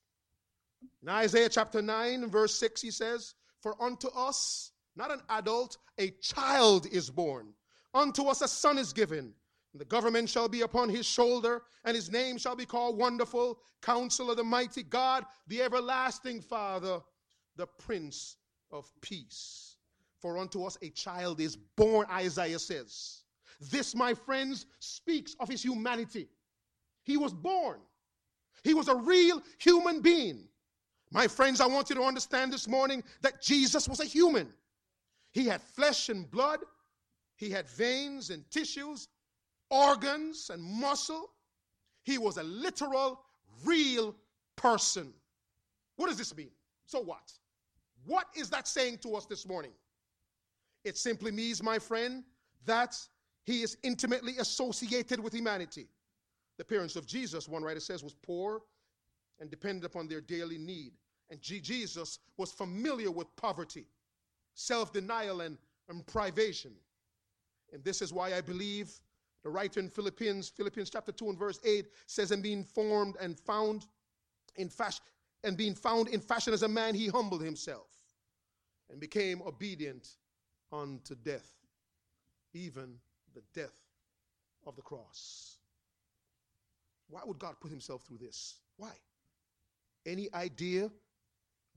In 1.02 1.08
Isaiah 1.08 1.48
chapter 1.48 1.82
9, 1.82 2.30
verse 2.30 2.54
6, 2.54 2.80
he 2.80 2.90
says, 2.90 3.34
For 3.60 3.74
unto 3.82 4.08
us 4.08 4.70
not 4.98 5.12
an 5.12 5.22
adult, 5.30 5.78
a 5.98 6.10
child 6.20 6.86
is 6.92 7.08
born. 7.08 7.54
Unto 7.94 8.24
us 8.24 8.42
a 8.42 8.48
son 8.48 8.76
is 8.76 8.92
given. 8.92 9.32
And 9.72 9.80
the 9.80 9.84
government 9.84 10.28
shall 10.28 10.48
be 10.48 10.62
upon 10.62 10.88
his 10.88 11.06
shoulder, 11.06 11.62
and 11.84 11.94
his 11.94 12.10
name 12.10 12.36
shall 12.36 12.56
be 12.56 12.66
called 12.66 12.98
Wonderful, 12.98 13.60
Counselor, 13.80 14.32
of 14.32 14.38
the 14.38 14.44
Mighty 14.44 14.82
God, 14.82 15.24
the 15.46 15.62
Everlasting 15.62 16.40
Father, 16.40 17.00
the 17.56 17.66
Prince 17.66 18.36
of 18.70 18.90
Peace. 19.00 19.76
For 20.20 20.36
unto 20.36 20.64
us 20.64 20.76
a 20.82 20.90
child 20.90 21.40
is 21.40 21.56
born, 21.56 22.06
Isaiah 22.10 22.58
says. 22.58 23.22
This, 23.70 23.94
my 23.94 24.14
friends, 24.14 24.66
speaks 24.80 25.36
of 25.38 25.48
his 25.48 25.62
humanity. 25.62 26.28
He 27.04 27.16
was 27.16 27.32
born, 27.32 27.78
he 28.64 28.74
was 28.74 28.88
a 28.88 28.96
real 28.96 29.42
human 29.58 30.00
being. 30.00 30.44
My 31.10 31.26
friends, 31.26 31.60
I 31.60 31.66
want 31.66 31.88
you 31.88 31.96
to 31.96 32.02
understand 32.02 32.52
this 32.52 32.68
morning 32.68 33.02
that 33.22 33.40
Jesus 33.40 33.88
was 33.88 34.00
a 34.00 34.04
human. 34.04 34.52
He 35.32 35.46
had 35.46 35.62
flesh 35.62 36.08
and 36.08 36.30
blood, 36.30 36.60
he 37.36 37.50
had 37.50 37.68
veins 37.68 38.30
and 38.30 38.48
tissues, 38.50 39.08
organs 39.70 40.50
and 40.50 40.62
muscle. 40.62 41.30
He 42.02 42.18
was 42.18 42.36
a 42.36 42.42
literal, 42.42 43.20
real 43.64 44.16
person. 44.56 45.12
What 45.96 46.08
does 46.08 46.18
this 46.18 46.36
mean? 46.36 46.50
So 46.86 47.00
what? 47.00 47.32
What 48.06 48.26
is 48.34 48.50
that 48.50 48.66
saying 48.66 48.98
to 48.98 49.14
us 49.14 49.26
this 49.26 49.46
morning? 49.46 49.72
It 50.84 50.96
simply 50.96 51.30
means, 51.30 51.62
my 51.62 51.78
friend, 51.78 52.24
that 52.64 52.96
he 53.44 53.62
is 53.62 53.76
intimately 53.82 54.36
associated 54.38 55.20
with 55.20 55.32
humanity. 55.32 55.88
The 56.56 56.64
parents 56.64 56.96
of 56.96 57.06
Jesus, 57.06 57.48
one 57.48 57.62
writer 57.62 57.80
says, 57.80 58.02
was 58.02 58.14
poor 58.14 58.62
and 59.38 59.50
depended 59.50 59.84
upon 59.84 60.08
their 60.08 60.20
daily 60.20 60.58
need. 60.58 60.92
And 61.30 61.40
Jesus 61.40 62.18
was 62.36 62.50
familiar 62.50 63.10
with 63.10 63.34
poverty 63.36 63.86
self 64.58 64.92
denial 64.92 65.40
and, 65.42 65.56
and 65.88 66.04
privation. 66.06 66.72
And 67.72 67.82
this 67.84 68.02
is 68.02 68.12
why 68.12 68.34
I 68.34 68.40
believe 68.40 68.90
the 69.44 69.50
writer 69.50 69.78
in 69.78 69.88
Philippians, 69.88 70.48
Philippians 70.48 70.90
chapter 70.90 71.12
2 71.12 71.30
and 71.30 71.38
verse 71.38 71.60
8 71.64 71.86
says, 72.06 72.32
And 72.32 72.42
being 72.42 72.64
formed 72.64 73.16
and 73.20 73.38
found 73.38 73.86
in 74.56 74.68
fashion, 74.68 75.04
and 75.44 75.56
being 75.56 75.74
found 75.74 76.08
in 76.08 76.20
fashion 76.20 76.52
as 76.52 76.64
a 76.64 76.68
man, 76.68 76.94
he 76.94 77.06
humbled 77.06 77.42
himself 77.42 77.86
and 78.90 78.98
became 78.98 79.40
obedient 79.42 80.08
unto 80.72 81.14
death, 81.14 81.54
even 82.52 82.96
the 83.34 83.42
death 83.54 83.78
of 84.66 84.74
the 84.74 84.82
cross. 84.82 85.58
Why 87.08 87.20
would 87.24 87.38
God 87.38 87.54
put 87.60 87.70
himself 87.70 88.02
through 88.02 88.18
this? 88.18 88.56
Why? 88.76 88.92
Any 90.04 90.28
idea? 90.34 90.90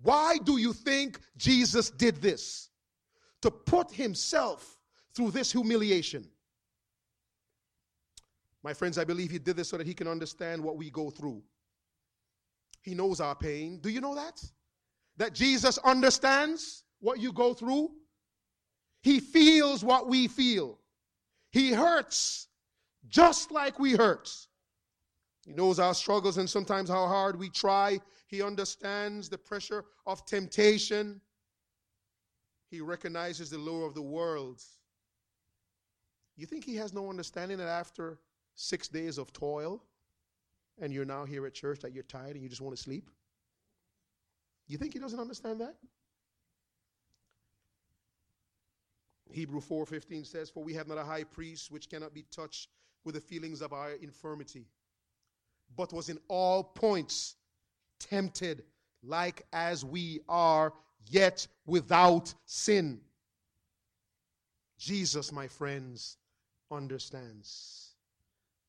Why 0.01 0.37
do 0.43 0.57
you 0.57 0.73
think 0.73 1.19
Jesus 1.37 1.91
did 1.91 2.21
this? 2.21 2.70
To 3.41 3.51
put 3.51 3.91
himself 3.91 4.77
through 5.15 5.31
this 5.31 5.51
humiliation. 5.51 6.27
My 8.63 8.73
friends, 8.73 8.97
I 8.97 9.03
believe 9.03 9.31
he 9.31 9.39
did 9.39 9.55
this 9.55 9.69
so 9.69 9.77
that 9.77 9.87
he 9.87 9.93
can 9.93 10.07
understand 10.07 10.63
what 10.63 10.77
we 10.77 10.91
go 10.91 11.09
through. 11.09 11.41
He 12.81 12.93
knows 12.93 13.19
our 13.19 13.35
pain. 13.35 13.79
Do 13.79 13.89
you 13.89 14.01
know 14.01 14.15
that? 14.15 14.43
That 15.17 15.33
Jesus 15.33 15.77
understands 15.79 16.83
what 16.99 17.19
you 17.19 17.33
go 17.33 17.53
through. 17.53 17.91
He 19.01 19.19
feels 19.19 19.83
what 19.83 20.07
we 20.07 20.27
feel. 20.27 20.79
He 21.51 21.73
hurts 21.73 22.47
just 23.09 23.51
like 23.51 23.79
we 23.79 23.93
hurt. 23.93 24.29
He 25.45 25.53
knows 25.53 25.79
our 25.79 25.93
struggles 25.93 26.37
and 26.37 26.49
sometimes 26.49 26.89
how 26.89 27.07
hard 27.07 27.37
we 27.37 27.49
try. 27.49 27.99
He 28.27 28.41
understands 28.41 29.27
the 29.27 29.37
pressure 29.37 29.85
of 30.05 30.25
temptation. 30.25 31.19
He 32.71 32.79
recognizes 32.79 33.49
the 33.49 33.57
lure 33.57 33.85
of 33.85 33.93
the 33.93 34.01
world. 34.01 34.63
You 36.37 36.45
think 36.45 36.63
he 36.63 36.77
has 36.77 36.93
no 36.93 37.09
understanding 37.09 37.57
that 37.57 37.67
after 37.67 38.17
six 38.55 38.87
days 38.87 39.17
of 39.17 39.33
toil 39.33 39.83
and 40.79 40.93
you're 40.93 41.05
now 41.05 41.25
here 41.25 41.45
at 41.45 41.53
church 41.53 41.81
that 41.81 41.91
you're 41.93 42.03
tired 42.03 42.35
and 42.35 42.41
you 42.41 42.47
just 42.47 42.61
want 42.61 42.75
to 42.75 42.81
sleep? 42.81 43.09
You 44.67 44.77
think 44.77 44.93
he 44.93 44.99
doesn't 44.99 45.19
understand 45.19 45.59
that? 45.59 45.75
Hebrew 49.29 49.59
4:15 49.59 50.25
says, 50.25 50.49
"For 50.49 50.63
we 50.63 50.73
have 50.73 50.87
not 50.87 50.97
a 50.97 51.03
high 51.03 51.25
priest 51.25 51.71
which 51.71 51.89
cannot 51.89 52.13
be 52.13 52.23
touched 52.23 52.69
with 53.03 53.15
the 53.15 53.21
feelings 53.21 53.61
of 53.61 53.73
our 53.73 53.93
infirmity, 53.93 54.65
but 55.75 55.91
was 55.91 56.07
in 56.07 56.19
all 56.29 56.63
points 56.63 57.35
tempted 57.99 58.65
like 59.03 59.45
as 59.51 59.83
we 59.83 60.21
are, 60.29 60.73
yet 61.07 61.47
without 61.65 62.33
sin." 62.45 63.01
Jesus, 64.77 65.31
my 65.31 65.47
friends, 65.47 66.17
understands. 66.71 67.95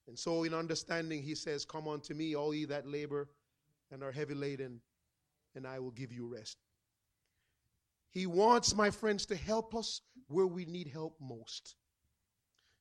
And 0.06 0.18
so, 0.18 0.42
in 0.42 0.52
understanding, 0.52 1.22
he 1.22 1.34
says, 1.34 1.64
Come 1.64 1.88
unto 1.88 2.12
me, 2.12 2.34
all 2.34 2.54
ye 2.54 2.64
that 2.66 2.86
labor 2.86 3.30
and 3.90 4.02
are 4.02 4.12
heavy 4.12 4.34
laden, 4.34 4.80
and 5.54 5.66
I 5.66 5.78
will 5.78 5.90
give 5.90 6.12
you 6.12 6.26
rest. 6.26 6.58
He 8.10 8.26
wants, 8.26 8.74
my 8.74 8.90
friends, 8.90 9.24
to 9.26 9.36
help 9.36 9.74
us 9.74 10.02
where 10.28 10.46
we 10.46 10.64
need 10.66 10.88
help 10.88 11.16
most. 11.20 11.76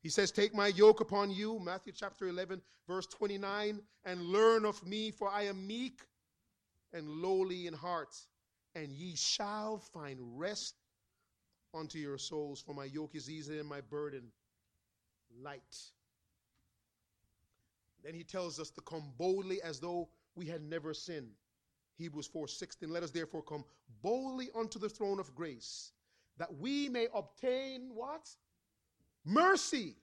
He 0.02 0.10
says, 0.10 0.32
Take 0.32 0.54
my 0.54 0.68
yoke 0.68 1.00
upon 1.00 1.32
you, 1.32 1.60
Matthew 1.60 1.94
chapter 1.96 2.28
11, 2.28 2.62
verse 2.88 3.08
29, 3.08 3.80
and 4.04 4.22
learn 4.22 4.66
of 4.66 4.86
me, 4.86 5.12
for 5.12 5.30
I 5.30 5.44
am 5.44 5.66
meek 5.66 6.02
and 6.92 7.08
lowly 7.08 7.68
in 7.68 7.74
heart, 7.74 8.14
and 8.76 8.92
ye 8.92 9.16
shall 9.16 9.78
find 9.78 10.18
rest 10.22 10.76
unto 11.74 11.98
your 11.98 12.18
souls, 12.18 12.62
for 12.62 12.74
my 12.74 12.86
yoke 12.86 13.16
is 13.16 13.30
easy 13.30 13.60
and 13.60 13.68
my 13.68 13.82
burden 13.82 14.24
light. 15.42 15.78
Then 18.04 18.14
he 18.14 18.24
tells 18.24 18.60
us 18.60 18.70
to 18.72 18.82
come 18.82 19.12
boldly 19.18 19.62
as 19.62 19.80
though 19.80 20.10
we 20.36 20.46
had 20.46 20.64
never 20.64 20.94
sinned. 20.94 21.32
Hebrews 21.98 22.28
4 22.28 22.48
16. 22.48 22.90
Let 22.90 23.04
us 23.04 23.12
therefore 23.12 23.44
come 23.44 23.64
boldly 24.02 24.50
unto 24.56 24.80
the 24.80 24.90
throne 24.90 25.20
of 25.20 25.36
grace, 25.36 25.92
that 26.38 26.54
we 26.56 26.90
may 26.90 27.08
obtain 27.14 27.92
what? 27.94 28.30
Mercy. 29.24 29.96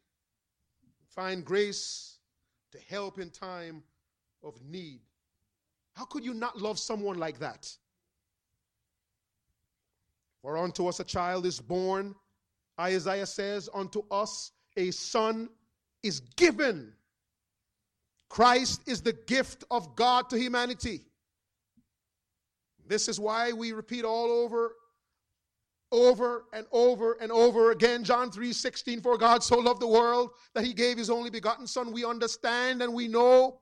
Find 1.08 1.44
grace 1.44 2.18
to 2.70 2.78
help 2.78 3.18
in 3.18 3.30
time 3.30 3.82
of 4.44 4.62
need. 4.62 5.00
How 5.94 6.04
could 6.04 6.24
you 6.24 6.34
not 6.34 6.60
love 6.60 6.78
someone 6.78 7.18
like 7.18 7.40
that? 7.40 7.74
For 10.42 10.56
unto 10.56 10.86
us 10.86 11.00
a 11.00 11.04
child 11.04 11.46
is 11.46 11.60
born, 11.60 12.14
Isaiah 12.80 13.26
says, 13.26 13.68
unto 13.74 14.02
us 14.10 14.52
a 14.76 14.90
son 14.90 15.48
is 16.02 16.20
given. 16.36 16.92
Christ 18.28 18.82
is 18.86 19.02
the 19.02 19.14
gift 19.26 19.64
of 19.70 19.96
God 19.96 20.28
to 20.30 20.38
humanity. 20.38 21.02
This 22.86 23.08
is 23.08 23.18
why 23.18 23.52
we 23.52 23.72
repeat 23.72 24.04
all 24.04 24.30
over, 24.30 24.74
over 25.90 26.44
and 26.52 26.66
over 26.72 27.14
and 27.20 27.32
over 27.32 27.72
again. 27.72 28.04
John 28.04 28.30
3 28.30 28.52
16, 28.52 29.00
for 29.00 29.18
God 29.18 29.42
so 29.42 29.58
loved 29.58 29.80
the 29.80 29.88
world 29.88 30.30
that 30.54 30.64
he 30.64 30.72
gave 30.72 30.96
his 30.96 31.10
only 31.10 31.30
begotten 31.30 31.66
Son. 31.66 31.92
We 31.92 32.04
understand 32.04 32.80
and 32.82 32.94
we 32.94 33.08
know 33.08 33.60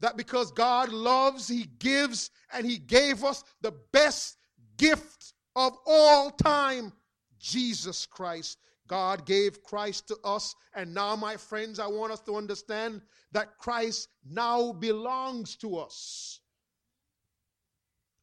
that 0.00 0.16
because 0.16 0.52
God 0.52 0.90
loves, 0.90 1.48
he 1.48 1.68
gives, 1.78 2.30
and 2.52 2.66
he 2.66 2.78
gave 2.78 3.24
us 3.24 3.42
the 3.62 3.72
best 3.92 4.36
gift 4.76 5.32
of 5.56 5.76
all 5.86 6.30
time 6.30 6.92
Jesus 7.40 8.06
Christ. 8.06 8.58
God 8.86 9.26
gave 9.26 9.64
Christ 9.64 10.08
to 10.08 10.16
us. 10.22 10.54
And 10.74 10.94
now, 10.94 11.16
my 11.16 11.36
friends, 11.36 11.80
I 11.80 11.88
want 11.88 12.12
us 12.12 12.20
to 12.20 12.36
understand 12.36 13.00
that 13.32 13.58
Christ 13.58 14.08
now 14.24 14.72
belongs 14.72 15.56
to 15.56 15.76
us. 15.78 16.40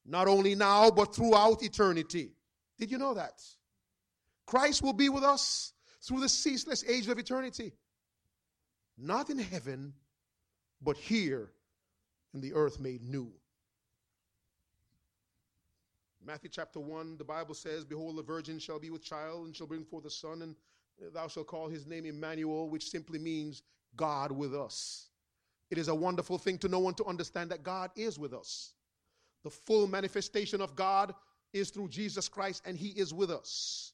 Not 0.06 0.28
only 0.28 0.56
now, 0.56 0.89
but 0.89 1.13
throughout 1.15 1.63
eternity. 1.63 2.32
Did 2.80 2.91
you 2.91 2.98
know 2.98 3.13
that? 3.13 3.41
Christ 4.46 4.82
will 4.82 4.93
be 4.93 5.10
with 5.10 5.24
us 5.24 5.74
through 6.02 6.22
the 6.22 6.30
ceaseless 6.30 6.84
age 6.88 7.08
of 7.08 7.19
eternity. 7.19 7.74
Not 8.98 9.30
in 9.30 9.39
heaven, 9.39 9.93
but 10.82 10.98
here 10.98 11.52
in 12.34 12.41
the 12.41 12.54
earth 12.54 12.80
made 12.80 13.04
new. 13.04 13.32
Matthew 16.25 16.49
chapter 16.49 16.79
1, 16.79 17.17
the 17.17 17.23
Bible 17.23 17.53
says, 17.53 17.83
Behold, 17.83 18.17
the 18.17 18.23
virgin 18.23 18.57
shall 18.57 18.79
be 18.79 18.89
with 18.89 19.03
child 19.03 19.45
and 19.45 19.55
shall 19.55 19.67
bring 19.67 19.83
forth 19.83 20.05
a 20.05 20.09
son, 20.09 20.41
and 20.41 20.55
thou 21.13 21.27
shalt 21.27 21.47
call 21.47 21.67
his 21.67 21.86
name 21.86 22.05
Emmanuel, 22.05 22.69
which 22.69 22.89
simply 22.89 23.19
means 23.19 23.63
God 23.97 24.31
with 24.31 24.55
us. 24.55 25.09
It 25.69 25.77
is 25.77 25.89
a 25.89 25.95
wonderful 25.95 26.38
thing 26.38 26.57
to 26.59 26.67
know 26.69 26.88
and 26.88 26.95
to 26.97 27.05
understand 27.05 27.49
that 27.51 27.63
God 27.63 27.91
is 27.95 28.17
with 28.17 28.33
us. 28.33 28.73
The 29.43 29.49
full 29.49 29.88
manifestation 29.88 30.62
of 30.62 30.75
God 30.75 31.13
is 31.51 31.69
through 31.69 31.89
Jesus 31.89 32.29
Christ, 32.29 32.63
and 32.65 32.77
he 32.77 32.89
is 32.89 33.13
with 33.13 33.29
us. 33.29 33.91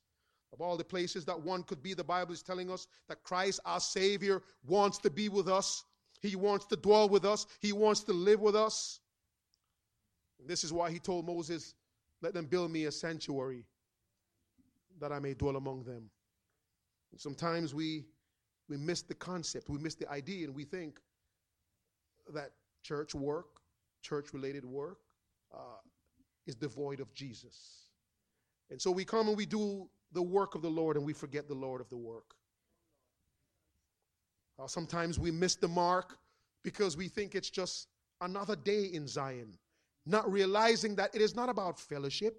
Of 0.53 0.61
all 0.61 0.77
the 0.77 0.83
places 0.83 1.25
that 1.25 1.39
one 1.39 1.63
could 1.63 1.81
be, 1.81 1.93
the 1.93 2.03
Bible 2.03 2.33
is 2.33 2.43
telling 2.43 2.69
us 2.69 2.87
that 3.07 3.23
Christ, 3.23 3.59
our 3.65 3.79
Savior, 3.79 4.43
wants 4.67 4.97
to 4.99 5.09
be 5.09 5.29
with 5.29 5.47
us. 5.47 5.83
He 6.21 6.35
wants 6.35 6.65
to 6.65 6.75
dwell 6.75 7.09
with 7.09 7.25
us. 7.25 7.47
He 7.59 7.71
wants 7.71 8.01
to 8.01 8.13
live 8.13 8.41
with 8.41 8.55
us. 8.55 8.99
This 10.45 10.63
is 10.63 10.71
why 10.71 10.89
he 10.89 10.99
told 10.99 11.25
Moses, 11.25 11.73
let 12.21 12.33
them 12.33 12.45
build 12.45 12.71
me 12.71 12.85
a 12.85 12.91
sanctuary 12.91 13.65
that 14.99 15.11
I 15.11 15.19
may 15.19 15.33
dwell 15.33 15.55
among 15.55 15.83
them. 15.83 16.09
Sometimes 17.17 17.73
we 17.73 18.05
we 18.67 18.77
miss 18.77 19.01
the 19.01 19.15
concept, 19.15 19.67
we 19.67 19.79
miss 19.79 19.95
the 19.95 20.07
idea, 20.09 20.45
and 20.45 20.55
we 20.55 20.63
think 20.63 20.99
that 22.33 22.51
church 22.83 23.15
work, 23.15 23.61
church 24.03 24.31
related 24.31 24.63
work, 24.63 24.99
uh, 25.51 25.81
is 26.45 26.53
devoid 26.53 26.99
of 26.99 27.11
Jesus. 27.15 27.89
And 28.69 28.79
so 28.79 28.91
we 28.91 29.03
come 29.03 29.27
and 29.27 29.35
we 29.35 29.47
do 29.47 29.89
the 30.11 30.21
work 30.21 30.53
of 30.53 30.61
the 30.61 30.69
Lord 30.69 30.97
and 30.97 31.05
we 31.05 31.13
forget 31.13 31.47
the 31.47 31.55
Lord 31.55 31.81
of 31.81 31.89
the 31.89 31.97
work. 31.97 32.35
Uh, 34.59 34.67
sometimes 34.67 35.17
we 35.17 35.31
miss 35.31 35.55
the 35.55 35.67
mark 35.67 36.17
because 36.63 36.95
we 36.95 37.07
think 37.07 37.33
it's 37.33 37.49
just 37.49 37.87
another 38.21 38.55
day 38.55 38.85
in 38.85 39.07
Zion 39.07 39.57
not 40.09 40.31
realizing 40.31 40.95
that 40.95 41.13
it 41.15 41.21
is 41.21 41.35
not 41.35 41.49
about 41.49 41.79
fellowship, 41.79 42.37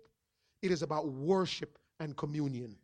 it 0.62 0.70
is 0.70 0.82
about 0.82 1.08
worship 1.08 1.78
and 2.00 2.16
communion. 2.16 2.76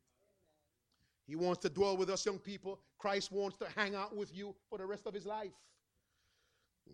He 1.26 1.36
wants 1.36 1.60
to 1.62 1.68
dwell 1.68 1.96
with 1.96 2.08
us, 2.08 2.24
young 2.24 2.38
people. 2.38 2.80
Christ 2.98 3.32
wants 3.32 3.56
to 3.58 3.66
hang 3.74 3.94
out 3.94 4.16
with 4.16 4.34
you 4.34 4.54
for 4.70 4.78
the 4.78 4.86
rest 4.86 5.06
of 5.06 5.14
his 5.14 5.26
life. 5.26 5.52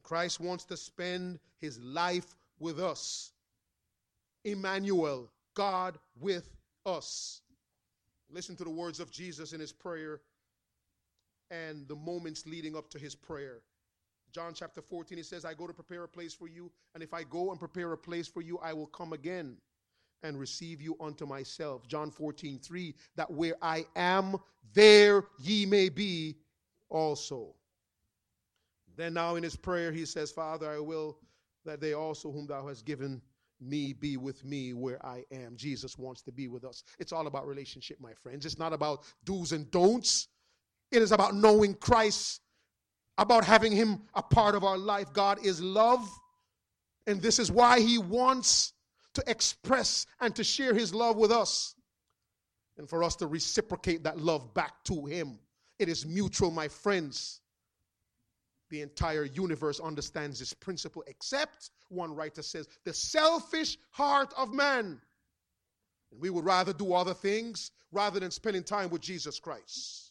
Christ 0.03 0.41
wants 0.41 0.65
to 0.65 0.77
spend 0.77 1.39
his 1.61 1.79
life 1.81 2.35
with 2.59 2.81
us. 2.81 3.33
Emmanuel, 4.45 5.31
God 5.55 5.99
with 6.19 6.49
us. 6.87 7.43
Listen 8.31 8.57
to 8.57 8.65
the 8.65 8.71
words 8.71 9.01
of 9.01 9.11
Jesus 9.11 9.53
in 9.53 9.61
his 9.61 9.73
prayer 9.73 10.23
and 11.51 11.87
the 11.87 11.95
moments 11.95 12.47
leading 12.47 12.75
up 12.75 12.89
to 12.91 12.99
his 12.99 13.15
prayer. 13.15 13.61
John 14.33 14.55
chapter 14.55 14.81
14, 14.81 15.18
he 15.18 15.23
says, 15.23 15.45
I 15.45 15.55
go 15.55 15.66
to 15.66 15.75
prepare 15.75 16.05
a 16.05 16.09
place 16.09 16.33
for 16.33 16.49
you, 16.49 16.71
and 16.95 17.03
if 17.03 17.12
I 17.12 17.23
go 17.23 17.51
and 17.51 17.59
prepare 17.59 17.92
a 17.92 17.99
place 17.99 18.27
for 18.27 18.40
you, 18.40 18.59
I 18.59 18.73
will 18.73 18.87
come 18.87 19.12
again 19.12 19.57
and 20.23 20.38
receive 20.38 20.81
you 20.81 20.97
unto 21.01 21.27
myself. 21.27 21.87
John 21.87 22.11
14, 22.11 22.59
3, 22.59 22.95
that 23.16 23.31
where 23.31 23.55
I 23.61 23.85
am, 23.97 24.37
there 24.73 25.25
ye 25.38 25.66
may 25.66 25.88
be 25.88 26.37
also. 26.88 27.55
Then 28.97 29.14
now 29.14 29.37
in 29.37 29.42
his 29.42 29.57
prayer, 29.57 29.92
he 29.92 30.07
says, 30.07 30.31
Father, 30.31 30.71
I 30.71 30.79
will 30.79 31.18
that 31.64 31.81
they 31.81 31.92
also 31.92 32.31
whom 32.31 32.47
thou 32.47 32.66
hast 32.66 32.85
given 32.85 33.21
me 33.61 33.92
be 33.92 34.16
with 34.16 34.45
me 34.45 34.73
where 34.73 35.05
I 35.07 35.25
am. 35.31 35.57
Jesus 35.57 35.97
wants 35.97 36.23
to 36.23 36.33
be 36.33 36.49
with 36.49 36.64
us. 36.64 36.83
It's 36.99 37.12
all 37.12 37.27
about 37.27 37.47
relationship, 37.47 38.01
my 38.01 38.12
friends. 38.14 38.45
It's 38.45 38.59
not 38.59 38.73
about 38.73 39.05
do's 39.25 39.53
and 39.53 39.71
don'ts. 39.71 40.29
It 40.90 41.03
is 41.03 41.12
about 41.12 41.35
knowing 41.35 41.75
Christ 41.75 42.40
about 43.18 43.44
having 43.44 43.72
Him 43.72 44.03
a 44.14 44.22
part 44.22 44.55
of 44.55 44.64
our 44.64 44.79
life. 44.79 45.12
God 45.12 45.44
is 45.44 45.61
love, 45.61 46.09
and 47.07 47.20
this 47.20 47.38
is 47.38 47.51
why 47.51 47.81
He 47.81 47.98
wants 47.98 48.72
to 49.14 49.25
express 49.27 50.07
and 50.20 50.35
to 50.37 50.44
share 50.44 50.75
His 50.75 50.94
love 50.94 51.16
with 51.16 51.31
us, 51.31 51.75
and 52.79 52.88
for 52.88 53.05
us 53.05 53.16
to 53.16 53.27
reciprocate 53.27 54.05
that 54.05 54.18
love 54.18 54.55
back 54.55 54.83
to 54.85 55.05
Him. 55.05 55.38
It 55.79 55.88
is 55.88 56.07
mutual, 56.07 56.51
my 56.51 56.68
friends. 56.68 57.40
The 58.70 58.81
entire 58.81 59.25
universe 59.25 59.81
understands 59.81 60.38
this 60.38 60.55
principle, 60.55 61.05
except 61.07 61.70
one 61.90 62.14
writer 62.14 62.40
says, 62.40 62.68
the 62.85 62.94
selfish 62.94 63.77
heart 63.90 64.33
of 64.35 64.55
man. 64.55 64.98
We 66.18 66.31
would 66.31 66.46
rather 66.46 66.72
do 66.72 66.94
other 66.94 67.12
things 67.12 67.70
rather 67.90 68.18
than 68.18 68.31
spending 68.31 68.62
time 68.62 68.88
with 68.88 69.03
Jesus 69.03 69.38
Christ. 69.38 70.02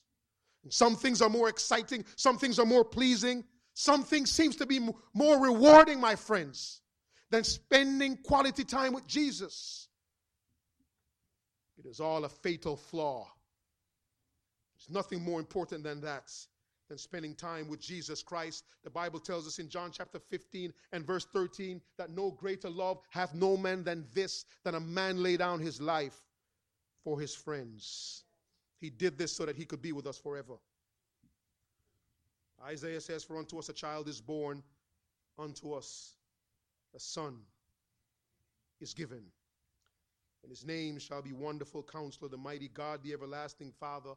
Some 0.70 0.96
things 0.96 1.22
are 1.22 1.30
more 1.30 1.50
exciting, 1.50 2.06
some 2.16 2.38
things 2.38 2.60
are 2.60 2.66
more 2.66 2.86
pleasing, 2.86 3.44
some 3.74 4.04
things 4.04 4.32
seems 4.32 4.56
to 4.58 4.66
be 4.66 4.80
more 5.14 5.40
rewarding, 5.40 6.00
my 6.00 6.16
friends, 6.16 6.82
than 7.30 7.44
spending 7.44 8.18
quality 8.18 8.64
time 8.64 8.94
with 8.94 9.08
Jesus. 9.08 9.88
It 11.78 11.88
is 11.88 12.00
all 12.00 12.26
a 12.26 12.30
fatal 12.30 12.76
flaw. 12.78 13.28
There's 14.78 14.94
nothing 14.94 15.24
more 15.24 15.40
important 15.40 15.84
than 15.84 16.02
that, 16.02 16.32
than 16.90 16.98
spending 17.00 17.34
time 17.34 17.68
with 17.68 17.80
Jesus 17.80 18.22
Christ. 18.22 18.66
The 18.84 18.90
Bible 18.90 19.20
tells 19.20 19.48
us 19.48 19.58
in 19.58 19.68
John 19.68 19.90
chapter 19.92 20.20
15 20.20 20.72
and 20.92 21.06
verse 21.06 21.26
13 21.34 21.82
that 21.98 22.12
no 22.12 22.32
greater 22.32 22.70
love 22.70 23.00
hath 23.10 23.34
no 23.34 23.58
man 23.58 23.84
than 23.84 24.06
this, 24.14 24.46
than 24.64 24.76
a 24.76 24.80
man 24.80 25.24
lay 25.24 25.38
down 25.38 25.60
his 25.60 25.82
life 25.82 26.20
for 27.04 27.20
his 27.20 27.34
friends. 27.34 28.26
He 28.82 28.90
did 28.90 29.18
this 29.18 29.32
so 29.32 29.46
that 29.46 29.56
he 29.56 29.64
could 29.64 29.82
be 29.82 29.92
with 29.92 30.08
us 30.08 30.18
forever. 30.18 30.56
Isaiah 32.66 33.00
says, 33.00 33.24
For 33.24 33.38
unto 33.38 33.60
us 33.60 33.70
a 33.70 33.74
child 33.74 34.08
is 34.08 34.20
born, 34.20 34.64
unto 35.38 35.74
us 35.74 36.16
a 36.96 37.00
son 37.00 37.38
is 38.82 38.94
given. 38.94 39.24
And 40.44 40.50
his 40.50 40.66
name 40.66 40.98
shall 40.98 41.22
be 41.22 41.32
Wonderful 41.32 41.84
Counselor, 41.84 42.28
the 42.28 42.38
Mighty 42.38 42.70
God, 42.70 43.04
the 43.04 43.14
Everlasting 43.14 43.72
Father, 43.80 44.14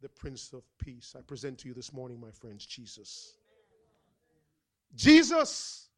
the 0.00 0.08
Prince 0.08 0.52
of 0.52 0.62
Peace. 0.78 1.16
I 1.18 1.22
present 1.22 1.58
to 1.58 1.68
you 1.68 1.74
this 1.74 1.92
morning, 1.92 2.20
my 2.20 2.30
friends, 2.30 2.64
Jesus. 2.64 3.34
Jesus. 4.94 5.88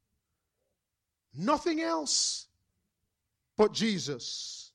Nothing 1.35 1.83
else 1.83 2.47
but 3.59 3.75
Jesus. 3.75 4.73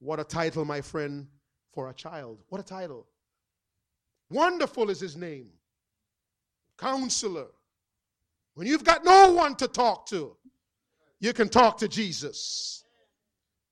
What 0.00 0.18
a 0.18 0.24
title, 0.24 0.64
my 0.64 0.80
friend, 0.80 1.28
for 1.72 1.90
a 1.90 1.94
child. 1.94 2.38
What 2.48 2.60
a 2.60 2.64
title. 2.64 3.06
Wonderful 4.30 4.90
is 4.90 5.00
his 5.00 5.16
name. 5.16 5.48
Counselor. 6.78 7.48
When 8.54 8.66
you've 8.66 8.84
got 8.84 9.04
no 9.04 9.32
one 9.32 9.54
to 9.56 9.68
talk 9.68 10.06
to, 10.06 10.36
you 11.20 11.32
can 11.32 11.48
talk 11.48 11.78
to 11.78 11.88
Jesus. 11.88 12.84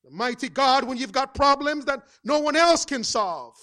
The 0.03 0.11
mighty 0.11 0.49
God, 0.49 0.83
when 0.85 0.97
you've 0.97 1.11
got 1.11 1.33
problems 1.33 1.85
that 1.85 2.03
no 2.23 2.39
one 2.39 2.55
else 2.55 2.85
can 2.85 3.03
solve, 3.03 3.55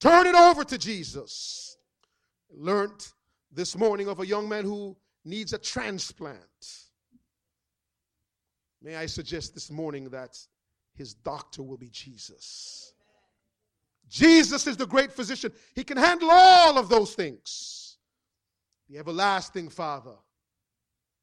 turn 0.00 0.26
it 0.26 0.34
over 0.34 0.64
to 0.64 0.78
Jesus. 0.78 1.76
Learned 2.52 3.06
this 3.52 3.76
morning 3.76 4.08
of 4.08 4.20
a 4.20 4.26
young 4.26 4.48
man 4.48 4.64
who 4.64 4.96
needs 5.24 5.52
a 5.52 5.58
transplant. 5.58 6.38
May 8.82 8.96
I 8.96 9.06
suggest 9.06 9.54
this 9.54 9.70
morning 9.70 10.08
that 10.10 10.38
his 10.94 11.14
doctor 11.14 11.62
will 11.62 11.76
be 11.76 11.90
Jesus. 11.90 12.94
Jesus 14.10 14.66
is 14.66 14.76
the 14.76 14.86
great 14.86 15.12
physician. 15.12 15.52
He 15.74 15.84
can 15.84 15.96
handle 15.96 16.30
all 16.30 16.76
of 16.76 16.88
those 16.88 17.14
things. 17.14 17.96
The 18.88 18.98
everlasting 18.98 19.68
Father. 19.68 20.16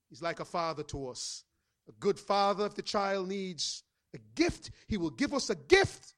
He's 0.09 0.21
like 0.21 0.39
a 0.39 0.45
father 0.45 0.83
to 0.83 1.09
us. 1.09 1.43
A 1.89 1.91
good 1.99 2.17
father, 2.17 2.65
if 2.65 2.75
the 2.75 2.81
child 2.81 3.27
needs 3.27 3.83
a 4.15 4.19
gift, 4.35 4.71
he 4.87 4.95
will 4.95 5.09
give 5.09 5.33
us 5.33 5.49
a 5.49 5.55
gift 5.55 6.15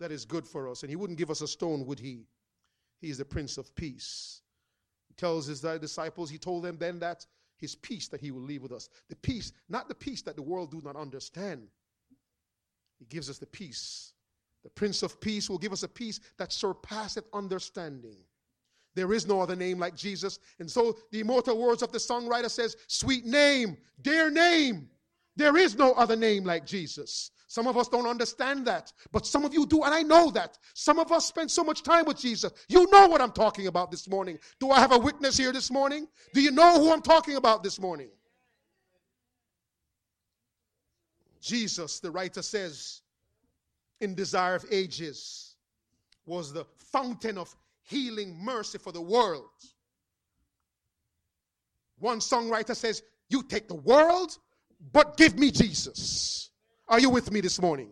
that 0.00 0.10
is 0.10 0.24
good 0.24 0.46
for 0.48 0.68
us. 0.68 0.82
And 0.82 0.88
he 0.88 0.96
wouldn't 0.96 1.18
give 1.18 1.30
us 1.30 1.42
a 1.42 1.48
stone, 1.48 1.84
would 1.86 2.00
he? 2.00 2.26
He 3.00 3.10
is 3.10 3.18
the 3.18 3.24
Prince 3.24 3.58
of 3.58 3.74
Peace. 3.74 4.40
He 5.08 5.14
tells 5.14 5.46
his 5.46 5.60
disciples, 5.60 6.30
he 6.30 6.38
told 6.38 6.64
them 6.64 6.78
then 6.78 6.98
that 7.00 7.26
his 7.58 7.74
peace 7.74 8.08
that 8.08 8.20
he 8.20 8.30
will 8.30 8.40
leave 8.40 8.62
with 8.62 8.72
us. 8.72 8.88
The 9.10 9.16
peace, 9.16 9.52
not 9.68 9.88
the 9.88 9.94
peace 9.94 10.22
that 10.22 10.36
the 10.36 10.42
world 10.42 10.70
do 10.70 10.80
not 10.82 10.96
understand. 10.96 11.68
He 12.98 13.04
gives 13.04 13.28
us 13.28 13.38
the 13.38 13.46
peace 13.46 14.14
the 14.62 14.70
Prince 14.70 15.02
of 15.02 15.20
Peace 15.20 15.50
will 15.50 15.58
give 15.58 15.72
us 15.72 15.82
a 15.82 15.88
peace 15.88 16.20
that 16.38 16.52
surpasseth 16.52 17.24
understanding. 17.32 18.16
There 18.94 19.12
is 19.12 19.26
no 19.26 19.40
other 19.40 19.56
name 19.56 19.78
like 19.78 19.96
Jesus. 19.96 20.38
And 20.58 20.70
so 20.70 20.98
the 21.10 21.20
immortal 21.20 21.58
words 21.58 21.82
of 21.82 21.92
the 21.92 21.98
songwriter 21.98 22.50
says, 22.50 22.76
Sweet 22.86 23.24
name, 23.24 23.76
dear 24.02 24.30
name. 24.30 24.88
There 25.34 25.56
is 25.56 25.76
no 25.76 25.94
other 25.94 26.14
name 26.14 26.44
like 26.44 26.66
Jesus. 26.66 27.30
Some 27.46 27.66
of 27.66 27.76
us 27.76 27.88
don't 27.88 28.06
understand 28.06 28.66
that, 28.66 28.92
but 29.12 29.26
some 29.26 29.44
of 29.44 29.52
you 29.52 29.66
do, 29.66 29.82
and 29.82 29.92
I 29.92 30.02
know 30.02 30.30
that. 30.30 30.58
Some 30.72 30.98
of 30.98 31.12
us 31.12 31.26
spend 31.26 31.50
so 31.50 31.62
much 31.62 31.82
time 31.82 32.06
with 32.06 32.18
Jesus. 32.18 32.50
You 32.68 32.90
know 32.90 33.08
what 33.08 33.20
I'm 33.20 33.32
talking 33.32 33.66
about 33.66 33.90
this 33.90 34.08
morning. 34.08 34.38
Do 34.58 34.70
I 34.70 34.80
have 34.80 34.92
a 34.92 34.98
witness 34.98 35.36
here 35.36 35.52
this 35.52 35.70
morning? 35.70 36.06
Do 36.32 36.40
you 36.40 36.50
know 36.50 36.78
who 36.78 36.90
I'm 36.92 37.02
talking 37.02 37.36
about 37.36 37.62
this 37.62 37.78
morning? 37.78 38.08
Jesus, 41.42 42.00
the 42.00 42.10
writer 42.10 42.40
says, 42.40 43.02
in 44.02 44.14
Desire 44.14 44.56
of 44.56 44.66
Ages 44.70 45.54
was 46.26 46.52
the 46.52 46.66
fountain 46.92 47.38
of 47.38 47.54
healing 47.82 48.36
mercy 48.42 48.78
for 48.78 48.92
the 48.92 49.00
world. 49.00 49.48
One 51.98 52.18
songwriter 52.18 52.76
says, 52.76 53.02
You 53.28 53.42
take 53.42 53.68
the 53.68 53.74
world, 53.74 54.36
but 54.92 55.16
give 55.16 55.38
me 55.38 55.50
Jesus. 55.50 56.50
Are 56.88 57.00
you 57.00 57.10
with 57.10 57.30
me 57.30 57.40
this 57.40 57.60
morning? 57.60 57.90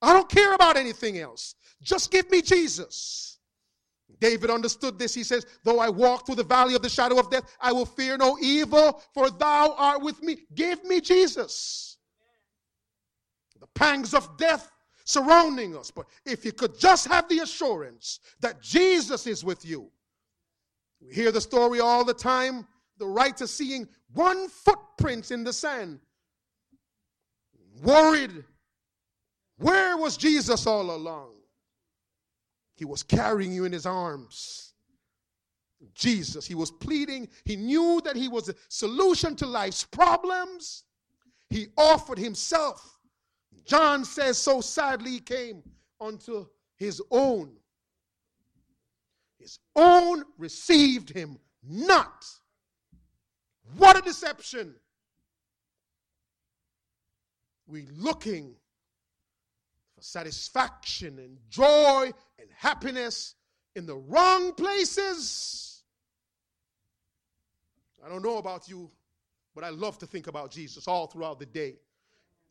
I 0.00 0.12
don't 0.12 0.28
care 0.28 0.54
about 0.54 0.76
anything 0.76 1.18
else. 1.18 1.54
Just 1.82 2.10
give 2.10 2.30
me 2.30 2.42
Jesus. 2.42 3.38
David 4.20 4.48
understood 4.48 4.98
this. 4.98 5.14
He 5.14 5.24
says, 5.24 5.44
Though 5.62 5.78
I 5.78 5.90
walk 5.90 6.24
through 6.24 6.36
the 6.36 6.44
valley 6.44 6.74
of 6.74 6.82
the 6.82 6.88
shadow 6.88 7.18
of 7.18 7.30
death, 7.30 7.44
I 7.60 7.72
will 7.72 7.86
fear 7.86 8.16
no 8.16 8.38
evil, 8.40 9.02
for 9.12 9.30
thou 9.30 9.74
art 9.76 10.02
with 10.02 10.22
me. 10.22 10.38
Give 10.54 10.82
me 10.84 11.00
Jesus. 11.00 11.98
The 13.60 13.66
pangs 13.74 14.14
of 14.14 14.36
death 14.38 14.70
surrounding 15.04 15.76
us. 15.76 15.90
But 15.90 16.06
if 16.26 16.44
you 16.44 16.52
could 16.52 16.78
just 16.78 17.06
have 17.06 17.28
the 17.28 17.40
assurance 17.40 18.20
that 18.40 18.60
Jesus 18.60 19.26
is 19.26 19.44
with 19.44 19.64
you, 19.64 19.90
we 21.00 21.14
hear 21.14 21.30
the 21.30 21.40
story 21.40 21.80
all 21.80 22.04
the 22.04 22.14
time 22.14 22.66
the 22.98 23.06
writer 23.06 23.46
seeing 23.46 23.88
one 24.12 24.48
footprint 24.48 25.30
in 25.30 25.44
the 25.44 25.52
sand, 25.52 25.98
worried. 27.82 28.44
Where 29.58 29.96
was 29.96 30.16
Jesus 30.16 30.66
all 30.66 30.90
along? 30.90 31.32
He 32.76 32.84
was 32.84 33.02
carrying 33.02 33.52
you 33.52 33.64
in 33.64 33.72
his 33.72 33.86
arms. 33.86 34.72
Jesus, 35.94 36.46
he 36.46 36.54
was 36.54 36.70
pleading. 36.70 37.28
He 37.44 37.56
knew 37.56 38.00
that 38.04 38.16
he 38.16 38.28
was 38.28 38.46
the 38.46 38.56
solution 38.68 39.36
to 39.36 39.46
life's 39.46 39.84
problems. 39.84 40.84
He 41.50 41.68
offered 41.76 42.18
himself 42.18 42.93
John 43.64 44.04
says, 44.04 44.38
so 44.38 44.60
sadly 44.60 45.12
he 45.12 45.20
came 45.20 45.62
unto 46.00 46.46
his 46.76 47.02
own. 47.10 47.50
His 49.38 49.58
own 49.76 50.24
received 50.38 51.10
him 51.10 51.38
not. 51.62 52.26
What 53.76 53.98
a 53.98 54.02
deception. 54.02 54.74
We 57.66 57.86
looking 57.96 58.54
for 59.94 60.02
satisfaction 60.02 61.18
and 61.18 61.38
joy 61.48 62.12
and 62.38 62.48
happiness 62.56 63.34
in 63.74 63.86
the 63.86 63.96
wrong 63.96 64.52
places. 64.54 65.82
I 68.04 68.08
don't 68.08 68.22
know 68.22 68.36
about 68.36 68.68
you, 68.68 68.90
but 69.54 69.64
I 69.64 69.70
love 69.70 69.98
to 69.98 70.06
think 70.06 70.26
about 70.26 70.50
Jesus 70.50 70.86
all 70.86 71.06
throughout 71.06 71.38
the 71.38 71.46
day. 71.46 71.76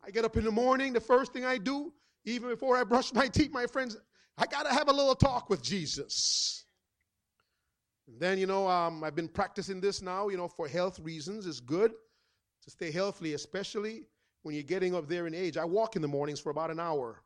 I 0.06 0.10
get 0.10 0.24
up 0.24 0.36
in 0.36 0.44
the 0.44 0.50
morning, 0.50 0.92
the 0.92 1.00
first 1.00 1.32
thing 1.32 1.44
I 1.44 1.58
do, 1.58 1.92
even 2.24 2.48
before 2.50 2.76
I 2.76 2.84
brush 2.84 3.12
my 3.14 3.28
teeth, 3.28 3.52
my 3.52 3.66
friends, 3.66 3.96
I 4.36 4.46
got 4.46 4.64
to 4.64 4.72
have 4.72 4.88
a 4.88 4.92
little 4.92 5.14
talk 5.14 5.48
with 5.48 5.62
Jesus. 5.62 6.64
And 8.06 8.20
then, 8.20 8.38
you 8.38 8.46
know, 8.46 8.68
um, 8.68 9.02
I've 9.02 9.14
been 9.14 9.28
practicing 9.28 9.80
this 9.80 10.02
now, 10.02 10.28
you 10.28 10.36
know, 10.36 10.48
for 10.48 10.68
health 10.68 10.98
reasons. 11.00 11.46
It's 11.46 11.60
good 11.60 11.92
to 12.62 12.70
stay 12.70 12.90
healthy, 12.90 13.32
especially 13.34 14.06
when 14.42 14.54
you're 14.54 14.64
getting 14.64 14.94
up 14.94 15.08
there 15.08 15.26
in 15.26 15.34
age. 15.34 15.56
I 15.56 15.64
walk 15.64 15.96
in 15.96 16.02
the 16.02 16.08
mornings 16.08 16.40
for 16.40 16.50
about 16.50 16.70
an 16.70 16.80
hour. 16.80 17.22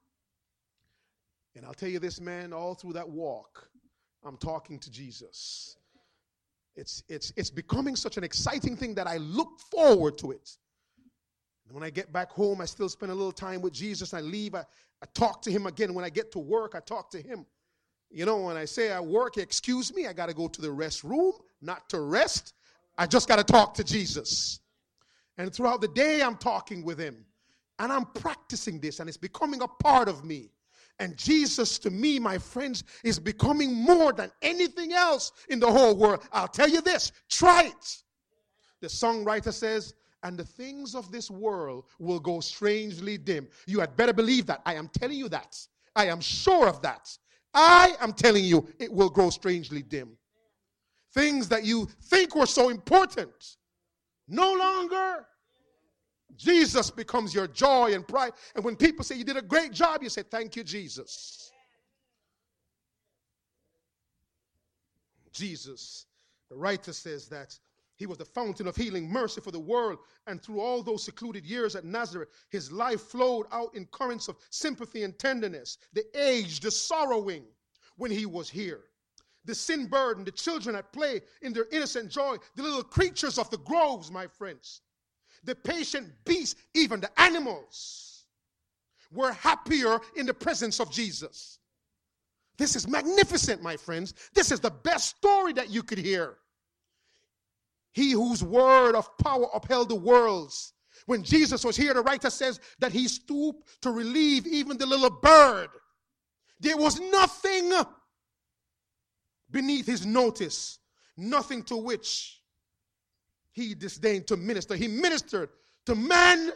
And 1.57 1.67
I'll 1.67 1.75
tell 1.75 1.89
you 1.89 1.99
this, 1.99 2.21
man, 2.21 2.53
all 2.53 2.75
through 2.75 2.93
that 2.93 3.09
walk, 3.09 3.69
I'm 4.25 4.37
talking 4.37 4.79
to 4.79 4.91
Jesus. 4.91 5.77
It's, 6.77 7.03
it's, 7.09 7.33
it's 7.37 7.51
becoming 7.51 7.97
such 7.97 8.17
an 8.17 8.23
exciting 8.23 8.77
thing 8.77 8.95
that 8.95 9.09
I 9.09 9.17
look 9.17 9.59
forward 9.73 10.17
to 10.19 10.31
it. 10.31 10.57
When 11.71 11.83
I 11.83 11.91
get 11.91 12.13
back 12.13 12.31
home, 12.31 12.61
I 12.61 12.65
still 12.65 12.89
spend 12.89 13.13
a 13.13 13.15
little 13.15 13.33
time 13.33 13.61
with 13.61 13.73
Jesus. 13.73 14.15
I 14.15 14.21
leave, 14.21 14.55
I, 14.55 14.61
I 15.03 15.07
talk 15.15 15.43
to 15.43 15.51
him 15.51 15.67
again. 15.67 15.95
When 15.95 16.05
I 16.05 16.09
get 16.09 16.33
to 16.33 16.39
work, 16.39 16.75
I 16.75 16.81
talk 16.81 17.11
to 17.11 17.21
him. 17.21 17.45
You 18.11 18.25
know, 18.25 18.39
when 18.39 18.57
I 18.57 18.65
say 18.65 18.91
I 18.91 19.01
work, 19.01 19.37
excuse 19.37 19.95
me, 19.95 20.07
I 20.07 20.13
got 20.13 20.27
to 20.27 20.35
go 20.35 20.49
to 20.49 20.63
the 20.63 20.69
restroom, 20.69 21.33
not 21.61 21.89
to 21.91 22.01
rest. 22.01 22.55
I 22.97 23.07
just 23.07 23.29
got 23.29 23.37
to 23.37 23.45
talk 23.45 23.75
to 23.75 23.85
Jesus. 23.85 24.61
And 25.37 25.53
throughout 25.53 25.81
the 25.81 25.89
day, 25.89 26.23
I'm 26.23 26.37
talking 26.37 26.83
with 26.83 26.99
him. 26.99 27.25
And 27.79 27.93
I'm 27.93 28.07
practicing 28.07 28.81
this, 28.81 28.99
and 28.99 29.09
it's 29.09 29.19
becoming 29.19 29.63
a 29.63 29.69
part 29.69 30.09
of 30.09 30.25
me. 30.25 30.51
And 30.99 31.17
Jesus, 31.17 31.79
to 31.81 31.91
me, 31.91 32.19
my 32.19 32.39
friends, 32.39 32.83
is 33.05 33.21
becoming 33.21 33.73
more 33.73 34.13
than 34.13 34.33
anything 34.43 34.93
else 34.93 35.31
in 35.49 35.61
the 35.61 35.71
whole 35.71 35.97
world. 35.97 36.27
I'll 36.33 36.49
tell 36.49 36.69
you 36.69 36.81
this 36.81 37.13
try 37.29 37.65
it. 37.65 38.03
The 38.81 38.89
songwriter 38.89 39.53
says, 39.53 39.95
and 40.23 40.37
the 40.37 40.45
things 40.45 40.95
of 40.95 41.11
this 41.13 41.31
world 41.31 41.85
will 41.99 42.21
go 42.21 42.41
strangely 42.41 43.19
dim. 43.19 43.49
You 43.67 43.81
had 43.81 43.97
better 43.97 44.13
believe 44.13 44.47
that. 44.47 44.63
I 44.67 44.75
am 44.75 44.89
telling 44.89 45.17
you 45.17 45.29
that. 45.29 45.57
I 45.95 46.07
am 46.07 46.21
sure 46.21 46.69
of 46.69 46.83
that. 46.83 47.17
I 47.55 47.95
am 48.01 48.13
telling 48.13 48.45
you 48.45 48.69
it 48.79 48.93
will 48.93 49.11
grow 49.11 49.31
strangely 49.31 49.83
dim. 49.83 50.17
Things 51.15 51.49
that 51.49 51.65
you 51.65 51.89
think 52.05 52.35
were 52.35 52.47
so 52.47 52.69
important, 52.69 53.57
no 54.29 54.53
longer. 54.53 55.27
Jesus 56.37 56.91
becomes 56.91 57.35
your 57.35 57.49
joy 57.49 57.95
and 57.95 58.07
pride. 58.07 58.33
And 58.55 58.65
when 58.65 58.77
people 58.77 59.05
say 59.05 59.17
you 59.17 59.25
did 59.25 59.37
a 59.37 59.43
great 59.43 59.73
job, 59.73 60.03
you 60.03 60.09
say, 60.09 60.23
Thank 60.23 60.55
you, 60.55 60.63
Jesus. 60.63 61.51
Jesus, 65.33 66.07
the 66.51 66.57
writer 66.57 66.93
says 66.93 67.29
that 67.29 67.59
he 67.99 68.07
was 68.07 68.19
the 68.19 68.25
fountain 68.25 68.69
of 68.69 68.77
healing, 68.77 69.11
mercy 69.11 69.41
for 69.41 69.51
the 69.51 69.59
world. 69.59 69.99
And 70.29 70.41
through 70.41 70.61
all 70.61 70.83
those 70.85 71.03
secluded 71.03 71.45
years 71.45 71.75
at 71.75 71.85
Nazareth, 71.85 72.29
his 72.49 72.71
life 72.71 73.01
flowed 73.01 73.47
out 73.51 73.75
in 73.75 73.87
currents 73.87 74.29
of 74.29 74.37
sympathy 74.51 75.03
and 75.03 75.19
tenderness. 75.19 75.79
The 75.93 76.05
aged, 76.15 76.63
the 76.63 76.71
sorrowing 76.71 77.45
when 77.97 78.13
he 78.13 78.25
was 78.25 78.49
here. 78.49 78.85
The 79.45 79.55
sin 79.55 79.87
burdened, 79.87 80.29
the 80.29 80.33
children 80.33 80.77
at 80.77 80.93
play 80.93 81.23
in 81.43 81.53
their 81.53 81.67
innocent 81.73 82.11
joy, 82.11 82.37
the 82.55 82.63
little 82.63 82.85
creatures 82.85 83.37
of 83.37 83.51
the 83.51 83.59
groves, 83.59 84.13
my 84.13 84.29
friends. 84.29 84.83
The 85.43 85.57
patient 85.57 86.09
beasts, 86.25 86.61
even 86.75 87.01
the 87.01 87.21
animals, 87.21 88.27
were 89.11 89.33
happier 89.33 89.99
in 90.15 90.27
the 90.27 90.35
presence 90.35 90.79
of 90.79 90.93
Jesus. 90.93 91.59
This 92.59 92.77
is 92.77 92.87
magnificent, 92.87 93.61
my 93.61 93.77
friends. 93.77 94.15
This 94.35 94.53
is 94.53 94.61
the 94.61 94.71
best 94.71 95.17
story 95.17 95.53
that 95.55 95.71
you 95.71 95.83
could 95.83 95.99
hear. 95.99 96.37
He 97.99 98.13
whose 98.13 98.45
word 98.45 98.95
of 98.95 99.19
power 99.19 99.49
upheld 99.53 99.89
the 99.89 99.97
worlds. 99.97 100.73
When 101.07 101.25
Jesus 101.25 101.65
was 101.65 101.77
here, 101.77 101.95
the 101.95 102.01
writer 102.01 102.31
says 102.31 102.61
that 102.79 102.93
he 102.93 103.09
stooped 103.09 103.83
to 103.83 103.91
relieve 103.91 104.47
even 104.47 104.79
the 104.79 104.87
little 104.87 105.11
bird. 105.11 105.69
There 106.61 106.77
was 106.77 107.01
nothing 107.01 107.73
beneath 109.51 109.87
his 109.87 110.07
notice, 110.07 110.79
nothing 111.17 111.65
to 111.65 111.77
which 111.77 112.41
he 113.51 113.75
disdained 113.75 114.29
to 114.29 114.37
minister. 114.37 114.77
He 114.77 114.87
ministered 114.87 115.49
to 115.87 115.97
men 115.97 116.53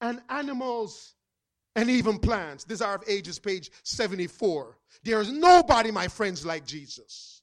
and 0.00 0.22
animals 0.30 1.16
and 1.76 1.90
even 1.90 2.18
plants. 2.18 2.64
Desire 2.64 2.94
of 2.94 3.04
Ages, 3.06 3.38
page 3.38 3.70
74. 3.82 4.78
There 5.04 5.20
is 5.20 5.30
nobody, 5.30 5.90
my 5.90 6.08
friends, 6.08 6.46
like 6.46 6.64
Jesus. 6.64 7.41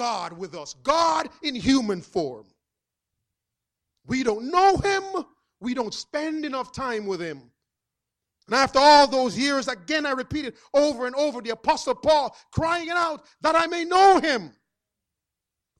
God 0.00 0.32
with 0.32 0.54
us, 0.54 0.72
God 0.82 1.28
in 1.42 1.54
human 1.54 2.00
form. 2.00 2.46
We 4.06 4.22
don't 4.22 4.50
know 4.50 4.78
him, 4.78 5.02
we 5.60 5.74
don't 5.74 5.92
spend 5.92 6.46
enough 6.46 6.72
time 6.72 7.04
with 7.04 7.20
him. 7.20 7.42
And 8.46 8.54
after 8.54 8.78
all 8.78 9.06
those 9.06 9.36
years, 9.36 9.68
again 9.68 10.06
I 10.06 10.12
repeated 10.12 10.54
over 10.72 11.06
and 11.06 11.14
over 11.16 11.42
the 11.42 11.50
Apostle 11.50 11.96
Paul 11.96 12.34
crying 12.50 12.88
out 12.88 13.26
that 13.42 13.54
I 13.54 13.66
may 13.66 13.84
know 13.84 14.18
him. 14.20 14.52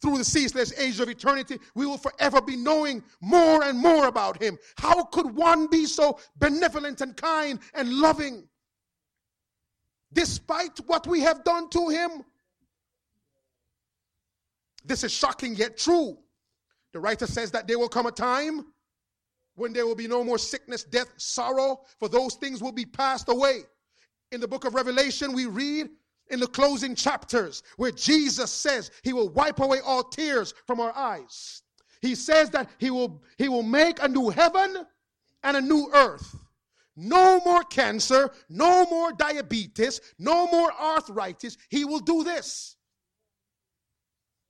Through 0.02 0.18
the 0.18 0.24
ceaseless 0.24 0.78
age 0.78 1.00
of 1.00 1.08
eternity, 1.08 1.58
we 1.74 1.86
will 1.86 1.96
forever 1.96 2.42
be 2.42 2.56
knowing 2.56 3.02
more 3.22 3.64
and 3.64 3.78
more 3.78 4.06
about 4.06 4.42
him. 4.42 4.58
How 4.76 5.04
could 5.04 5.34
one 5.34 5.66
be 5.66 5.86
so 5.86 6.20
benevolent 6.36 7.00
and 7.00 7.16
kind 7.16 7.58
and 7.72 7.90
loving? 7.90 8.46
Despite 10.12 10.76
what 10.86 11.06
we 11.06 11.20
have 11.20 11.42
done 11.42 11.70
to 11.70 11.88
him, 11.88 12.24
this 14.84 15.04
is 15.04 15.12
shocking 15.12 15.54
yet 15.54 15.76
true. 15.76 16.18
The 16.92 17.00
writer 17.00 17.26
says 17.26 17.50
that 17.52 17.68
there 17.68 17.78
will 17.78 17.88
come 17.88 18.06
a 18.06 18.12
time 18.12 18.64
when 19.54 19.72
there 19.72 19.86
will 19.86 19.94
be 19.94 20.08
no 20.08 20.24
more 20.24 20.38
sickness, 20.38 20.84
death, 20.84 21.12
sorrow, 21.16 21.80
for 21.98 22.08
those 22.08 22.34
things 22.34 22.62
will 22.62 22.72
be 22.72 22.86
passed 22.86 23.28
away. 23.28 23.60
In 24.32 24.40
the 24.40 24.48
book 24.48 24.64
of 24.64 24.74
Revelation, 24.74 25.32
we 25.32 25.46
read 25.46 25.88
in 26.30 26.40
the 26.40 26.46
closing 26.46 26.94
chapters 26.94 27.62
where 27.76 27.90
Jesus 27.90 28.50
says 28.50 28.90
he 29.02 29.12
will 29.12 29.28
wipe 29.28 29.60
away 29.60 29.80
all 29.84 30.04
tears 30.04 30.54
from 30.66 30.80
our 30.80 30.96
eyes. 30.96 31.62
He 32.00 32.14
says 32.14 32.50
that 32.50 32.70
he 32.78 32.90
will, 32.90 33.22
he 33.36 33.48
will 33.48 33.62
make 33.62 34.02
a 34.02 34.08
new 34.08 34.30
heaven 34.30 34.86
and 35.42 35.56
a 35.56 35.60
new 35.60 35.90
earth. 35.92 36.34
No 36.96 37.40
more 37.44 37.62
cancer, 37.64 38.30
no 38.48 38.86
more 38.86 39.12
diabetes, 39.12 40.00
no 40.18 40.46
more 40.46 40.72
arthritis. 40.72 41.56
He 41.68 41.84
will 41.84 42.00
do 42.00 42.24
this. 42.24 42.76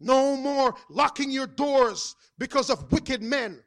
No 0.01 0.37
more 0.37 0.75
locking 0.89 1.31
your 1.31 1.47
doors 1.47 2.17
because 2.39 2.71
of 2.71 2.91
wicked 2.91 3.23
men. 3.23 3.63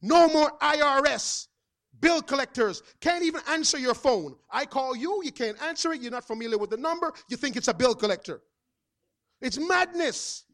No 0.00 0.28
more 0.28 0.56
IRS 0.60 1.48
bill 2.00 2.22
collectors 2.22 2.82
can't 3.00 3.24
even 3.24 3.40
answer 3.48 3.78
your 3.78 3.94
phone. 3.94 4.36
I 4.50 4.64
call 4.64 4.96
you, 4.96 5.20
you 5.24 5.32
can't 5.32 5.60
answer 5.62 5.92
it, 5.92 6.00
you're 6.00 6.10
not 6.10 6.26
familiar 6.26 6.58
with 6.58 6.70
the 6.70 6.76
number, 6.76 7.12
you 7.28 7.36
think 7.36 7.56
it's 7.56 7.68
a 7.68 7.74
bill 7.74 7.94
collector. 7.94 8.40
It's 9.40 9.58
madness. 9.58 10.44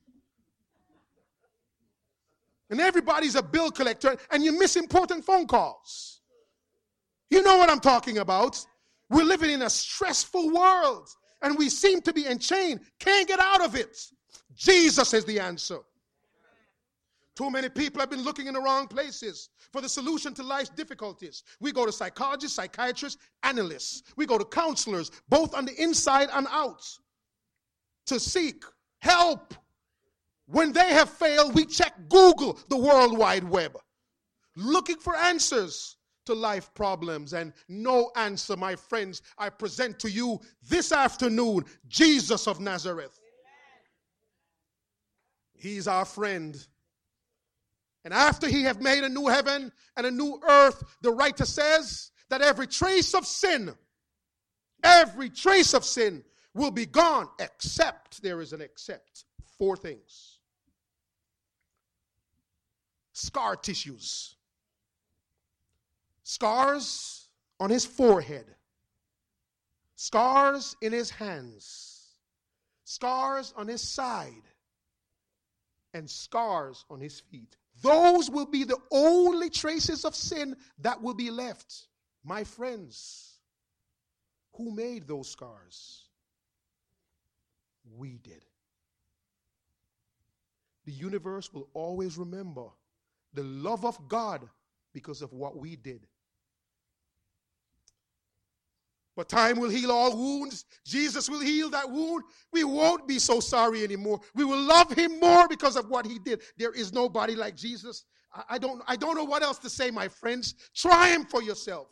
And 2.70 2.80
everybody's 2.80 3.34
a 3.34 3.42
bill 3.42 3.70
collector, 3.70 4.16
and 4.30 4.42
you 4.42 4.58
miss 4.58 4.76
important 4.76 5.24
phone 5.24 5.46
calls. 5.46 6.20
You 7.30 7.42
know 7.42 7.58
what 7.58 7.70
I'm 7.70 7.80
talking 7.80 8.18
about. 8.18 8.64
We're 9.10 9.24
living 9.24 9.50
in 9.50 9.62
a 9.62 9.70
stressful 9.70 10.52
world, 10.52 11.08
and 11.42 11.58
we 11.58 11.68
seem 11.68 12.00
to 12.02 12.12
be 12.12 12.26
enchained, 12.26 12.80
can't 12.98 13.28
get 13.28 13.38
out 13.38 13.62
of 13.62 13.74
it. 13.74 13.96
Jesus 14.56 15.12
is 15.14 15.24
the 15.24 15.40
answer. 15.40 15.78
Too 17.36 17.50
many 17.50 17.68
people 17.68 18.00
have 18.00 18.10
been 18.10 18.22
looking 18.22 18.46
in 18.46 18.54
the 18.54 18.60
wrong 18.60 18.86
places 18.86 19.48
for 19.72 19.80
the 19.80 19.88
solution 19.88 20.34
to 20.34 20.42
life's 20.42 20.68
difficulties. 20.68 21.42
We 21.58 21.72
go 21.72 21.84
to 21.84 21.90
psychologists, 21.90 22.56
psychiatrists, 22.56 23.20
analysts. 23.42 24.04
We 24.16 24.24
go 24.24 24.38
to 24.38 24.44
counselors, 24.44 25.10
both 25.28 25.54
on 25.54 25.64
the 25.64 25.82
inside 25.82 26.28
and 26.32 26.46
out, 26.50 26.84
to 28.06 28.20
seek 28.20 28.62
help. 29.00 29.54
When 30.46 30.72
they 30.72 30.90
have 30.90 31.10
failed, 31.10 31.54
we 31.54 31.64
check 31.64 31.94
Google, 32.08 32.58
the 32.68 32.76
World 32.76 33.18
Wide 33.18 33.44
Web, 33.44 33.76
looking 34.56 34.98
for 34.98 35.16
answers 35.16 35.96
to 36.26 36.34
life 36.34 36.72
problems. 36.74 37.32
And 37.32 37.52
no 37.68 38.12
answer, 38.14 38.56
my 38.56 38.76
friends, 38.76 39.22
I 39.38 39.48
present 39.48 39.98
to 40.00 40.10
you 40.10 40.40
this 40.68 40.92
afternoon 40.92 41.64
Jesus 41.88 42.46
of 42.46 42.60
Nazareth. 42.60 43.18
He's 45.64 45.88
our 45.88 46.04
friend. 46.04 46.54
And 48.04 48.12
after 48.12 48.46
he 48.46 48.64
have 48.64 48.82
made 48.82 49.02
a 49.02 49.08
new 49.08 49.28
heaven 49.28 49.72
and 49.96 50.06
a 50.06 50.10
new 50.10 50.38
earth, 50.46 50.84
the 51.00 51.10
writer 51.10 51.46
says 51.46 52.10
that 52.28 52.42
every 52.42 52.66
trace 52.66 53.14
of 53.14 53.26
sin, 53.26 53.74
every 54.82 55.30
trace 55.30 55.72
of 55.72 55.84
sin 55.84 56.22
will 56.52 56.70
be 56.70 56.84
gone, 56.84 57.28
except 57.38 58.22
there 58.22 58.42
is 58.42 58.52
an 58.52 58.60
except. 58.60 59.24
Four 59.58 59.76
things 59.76 60.38
scar 63.14 63.56
tissues, 63.56 64.34
scars 66.24 67.28
on 67.58 67.70
his 67.70 67.86
forehead, 67.86 68.44
scars 69.94 70.76
in 70.82 70.92
his 70.92 71.10
hands, 71.10 72.16
scars 72.84 73.54
on 73.56 73.68
his 73.68 73.80
side, 73.80 74.42
and 75.94 76.10
scars 76.10 76.84
on 76.90 77.00
his 77.00 77.20
feet. 77.20 77.56
Those 77.82 78.28
will 78.28 78.46
be 78.46 78.64
the 78.64 78.78
only 78.90 79.48
traces 79.48 80.04
of 80.04 80.14
sin 80.14 80.56
that 80.80 81.00
will 81.00 81.14
be 81.14 81.30
left. 81.30 81.86
My 82.24 82.44
friends, 82.44 83.38
who 84.54 84.70
made 84.70 85.06
those 85.06 85.30
scars? 85.30 86.02
We 87.96 88.18
did. 88.18 88.44
The 90.84 90.92
universe 90.92 91.52
will 91.52 91.68
always 91.74 92.18
remember 92.18 92.66
the 93.32 93.42
love 93.42 93.84
of 93.84 94.08
God 94.08 94.48
because 94.92 95.22
of 95.22 95.32
what 95.32 95.56
we 95.56 95.76
did. 95.76 96.06
But 99.16 99.28
time 99.28 99.60
will 99.60 99.70
heal 99.70 99.92
all 99.92 100.16
wounds. 100.16 100.64
Jesus 100.84 101.30
will 101.30 101.40
heal 101.40 101.70
that 101.70 101.88
wound. 101.88 102.24
We 102.52 102.64
won't 102.64 103.06
be 103.06 103.18
so 103.18 103.38
sorry 103.38 103.84
anymore. 103.84 104.20
We 104.34 104.44
will 104.44 104.60
love 104.60 104.92
him 104.92 105.20
more 105.20 105.46
because 105.46 105.76
of 105.76 105.88
what 105.88 106.04
he 106.04 106.18
did. 106.18 106.42
There 106.58 106.72
is 106.72 106.92
nobody 106.92 107.36
like 107.36 107.54
Jesus. 107.54 108.04
I, 108.48 108.58
don't, 108.58 108.82
I 108.88 108.96
don't 108.96 109.14
know 109.14 109.24
what 109.24 109.44
else 109.44 109.58
to 109.58 109.70
say, 109.70 109.92
my 109.92 110.08
friends. 110.08 110.54
Try 110.74 111.10
him 111.10 111.24
for 111.24 111.42
yourself. 111.42 111.88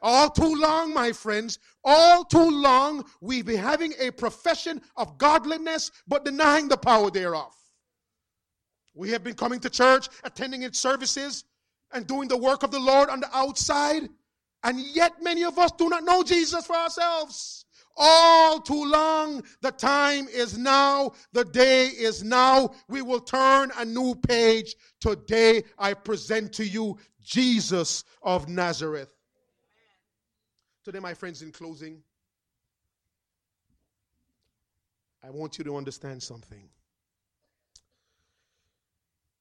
All 0.00 0.30
too 0.30 0.54
long, 0.54 0.94
my 0.94 1.10
friends, 1.10 1.58
all 1.82 2.24
too 2.24 2.50
long, 2.50 3.04
we've 3.20 3.46
been 3.46 3.58
having 3.58 3.94
a 3.98 4.12
profession 4.12 4.80
of 4.96 5.18
godliness, 5.18 5.90
but 6.06 6.24
denying 6.24 6.68
the 6.68 6.76
power 6.76 7.10
thereof. 7.10 7.52
We 8.94 9.10
have 9.10 9.24
been 9.24 9.34
coming 9.34 9.58
to 9.60 9.70
church, 9.70 10.08
attending 10.22 10.62
its 10.62 10.78
services, 10.78 11.44
and 11.92 12.06
doing 12.06 12.28
the 12.28 12.36
work 12.36 12.62
of 12.62 12.70
the 12.70 12.78
Lord 12.80 13.08
on 13.08 13.20
the 13.20 13.36
outside. 13.36 14.08
And 14.62 14.78
yet, 14.78 15.22
many 15.22 15.44
of 15.44 15.58
us 15.58 15.70
do 15.72 15.88
not 15.88 16.04
know 16.04 16.22
Jesus 16.22 16.66
for 16.66 16.76
ourselves. 16.76 17.64
all 17.98 18.60
too 18.60 18.84
long. 18.84 19.42
The 19.60 19.72
time 19.72 20.28
is 20.28 20.56
now. 20.56 21.12
The 21.32 21.44
day 21.44 21.88
is 21.88 22.22
now. 22.22 22.70
We 22.88 23.02
will 23.02 23.20
turn 23.20 23.72
a 23.76 23.84
new 23.84 24.14
page. 24.14 24.76
Today, 25.00 25.64
I 25.78 25.94
present 25.94 26.52
to 26.54 26.66
you 26.66 26.98
Jesus 27.22 28.04
of 28.22 28.48
Nazareth. 28.48 29.12
Today, 30.84 31.00
my 31.00 31.12
friends, 31.12 31.42
in 31.42 31.52
closing, 31.52 32.02
I 35.22 35.30
want 35.30 35.58
you 35.58 35.64
to 35.64 35.76
understand 35.76 36.22
something. 36.22 36.68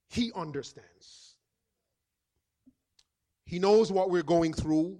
He 0.09 0.31
understands. 0.35 1.26
He 3.47 3.59
knows 3.59 3.93
what 3.93 4.09
we're 4.09 4.23
going 4.23 4.53
through. 4.53 4.99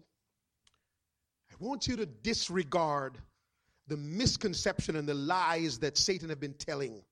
I 1.51 1.55
want 1.59 1.85
you 1.85 1.97
to 1.97 2.05
disregard 2.05 3.17
the 3.87 3.97
misconception 3.97 4.95
and 4.95 5.07
the 5.07 5.13
lies 5.13 5.77
that 5.79 5.97
Satan 5.97 6.29
have 6.29 6.39
been 6.39 6.53
telling. 6.53 7.03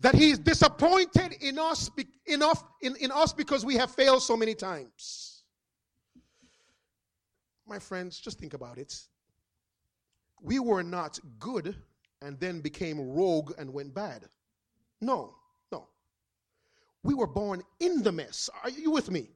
That 0.00 0.14
he's 0.14 0.38
disappointed 0.38 1.34
in 1.40 1.58
us 1.58 1.90
enough 2.26 2.62
in, 2.82 2.94
in 2.96 3.10
us 3.10 3.32
because 3.32 3.64
we 3.64 3.74
have 3.76 3.90
failed 3.90 4.22
so 4.22 4.36
many 4.36 4.54
times. 4.54 5.42
My 7.66 7.78
friends, 7.78 8.20
just 8.20 8.38
think 8.38 8.52
about 8.52 8.76
it. 8.76 9.00
We 10.42 10.58
were 10.58 10.82
not 10.82 11.18
good 11.38 11.74
and 12.20 12.38
then 12.38 12.60
became 12.60 13.00
rogue 13.00 13.52
and 13.58 13.72
went 13.72 13.94
bad. 13.94 14.26
No, 15.00 15.34
no. 15.72 15.88
We 17.02 17.14
were 17.14 17.26
born 17.26 17.62
in 17.80 18.02
the 18.02 18.12
mess. 18.12 18.50
Are 18.62 18.70
you 18.70 18.90
with 18.90 19.10
me? 19.10 19.30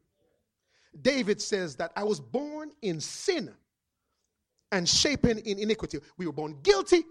David 1.01 1.40
says 1.40 1.76
that 1.76 1.93
I 1.97 2.05
was 2.05 2.20
born 2.20 2.70
in 2.82 3.01
sin 3.01 3.53
and 4.70 4.88
shapen 4.88 5.38
in 5.38 5.59
iniquity. 5.59 5.99
We 6.18 6.26
were 6.26 6.32
born 6.32 6.59
guilty. 6.62 7.05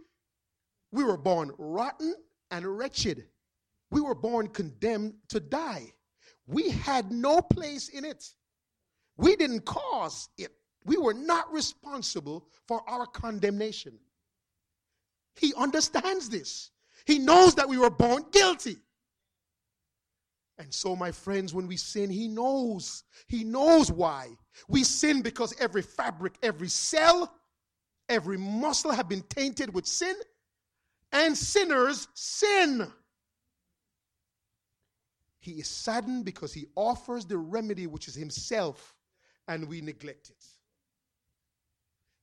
We 0.91 1.03
were 1.03 1.17
born 1.17 1.51
rotten 1.57 2.15
and 2.51 2.65
wretched. 2.65 3.25
We 3.89 4.01
were 4.01 4.15
born 4.15 4.47
condemned 4.47 5.15
to 5.29 5.39
die. 5.39 5.93
We 6.47 6.69
had 6.69 7.11
no 7.11 7.41
place 7.41 7.89
in 7.89 8.05
it. 8.05 8.33
We 9.17 9.35
didn't 9.35 9.65
cause 9.65 10.29
it. 10.37 10.51
We 10.85 10.97
were 10.97 11.13
not 11.13 11.51
responsible 11.51 12.47
for 12.67 12.81
our 12.89 13.05
condemnation. 13.05 13.99
He 15.35 15.53
understands 15.55 16.29
this. 16.29 16.71
He 17.05 17.19
knows 17.19 17.55
that 17.55 17.69
we 17.69 17.77
were 17.77 17.89
born 17.89 18.25
guilty. 18.31 18.77
And 20.57 20.73
so, 20.73 20.95
my 20.95 21.11
friends, 21.11 21.53
when 21.53 21.67
we 21.67 21.77
sin, 21.77 22.09
He 22.09 22.27
knows. 22.27 23.03
He 23.27 23.43
knows 23.43 23.91
why. 23.91 24.29
We 24.67 24.83
sin 24.83 25.21
because 25.21 25.53
every 25.59 25.81
fabric, 25.81 26.35
every 26.43 26.67
cell, 26.67 27.33
every 28.09 28.37
muscle 28.37 28.91
have 28.91 29.09
been 29.09 29.23
tainted 29.23 29.73
with 29.73 29.85
sin, 29.85 30.15
and 31.11 31.37
sinners 31.37 32.07
sin. 32.13 32.91
He 35.39 35.53
is 35.53 35.67
saddened 35.67 36.25
because 36.25 36.53
He 36.53 36.67
offers 36.75 37.25
the 37.25 37.37
remedy, 37.37 37.87
which 37.87 38.07
is 38.07 38.15
Himself, 38.15 38.93
and 39.47 39.67
we 39.67 39.81
neglect 39.81 40.29
it. 40.29 40.45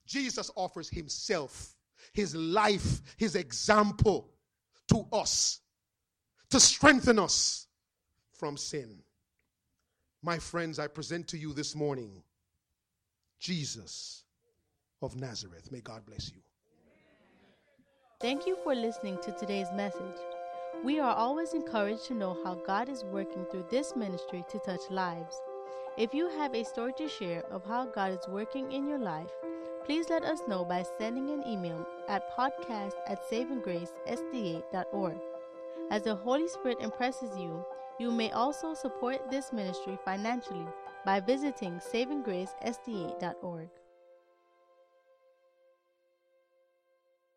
Jesus 0.06 0.50
offers 0.54 0.88
Himself, 0.88 1.74
His 2.12 2.34
life, 2.34 3.02
His 3.16 3.34
example 3.34 4.30
to 4.88 5.06
us 5.12 5.60
to 6.50 6.60
strengthen 6.60 7.18
us 7.18 7.67
from 8.38 8.56
sin. 8.56 9.02
My 10.22 10.38
friends, 10.38 10.78
I 10.78 10.86
present 10.86 11.28
to 11.28 11.38
you 11.38 11.52
this 11.52 11.74
morning 11.74 12.22
Jesus 13.38 14.24
of 15.02 15.16
Nazareth. 15.16 15.70
May 15.70 15.80
God 15.80 16.06
bless 16.06 16.30
you. 16.30 16.40
Thank 18.20 18.46
you 18.46 18.56
for 18.64 18.74
listening 18.74 19.18
to 19.22 19.32
today's 19.32 19.68
message. 19.74 20.18
We 20.84 20.98
are 21.00 21.14
always 21.14 21.54
encouraged 21.54 22.06
to 22.06 22.14
know 22.14 22.36
how 22.44 22.54
God 22.54 22.88
is 22.88 23.04
working 23.04 23.44
through 23.44 23.66
this 23.70 23.94
ministry 23.96 24.44
to 24.50 24.58
touch 24.60 24.80
lives. 24.90 25.40
If 25.96 26.14
you 26.14 26.28
have 26.28 26.54
a 26.54 26.64
story 26.64 26.92
to 26.98 27.08
share 27.08 27.42
of 27.50 27.64
how 27.64 27.86
God 27.86 28.12
is 28.12 28.28
working 28.28 28.70
in 28.70 28.86
your 28.86 28.98
life, 28.98 29.30
please 29.84 30.08
let 30.08 30.22
us 30.22 30.40
know 30.46 30.64
by 30.64 30.84
sending 30.98 31.30
an 31.30 31.46
email 31.46 31.86
at 32.08 32.36
podcast 32.36 32.94
at 33.08 33.28
savinggracesda.org. 33.28 35.16
As 35.90 36.02
the 36.02 36.14
Holy 36.14 36.48
Spirit 36.48 36.78
impresses 36.80 37.36
you, 37.36 37.64
you 37.98 38.10
may 38.10 38.30
also 38.30 38.74
support 38.74 39.30
this 39.30 39.52
ministry 39.52 39.98
financially 40.04 40.66
by 41.04 41.20
visiting 41.20 41.80
savinggracesda.org. 41.80 43.68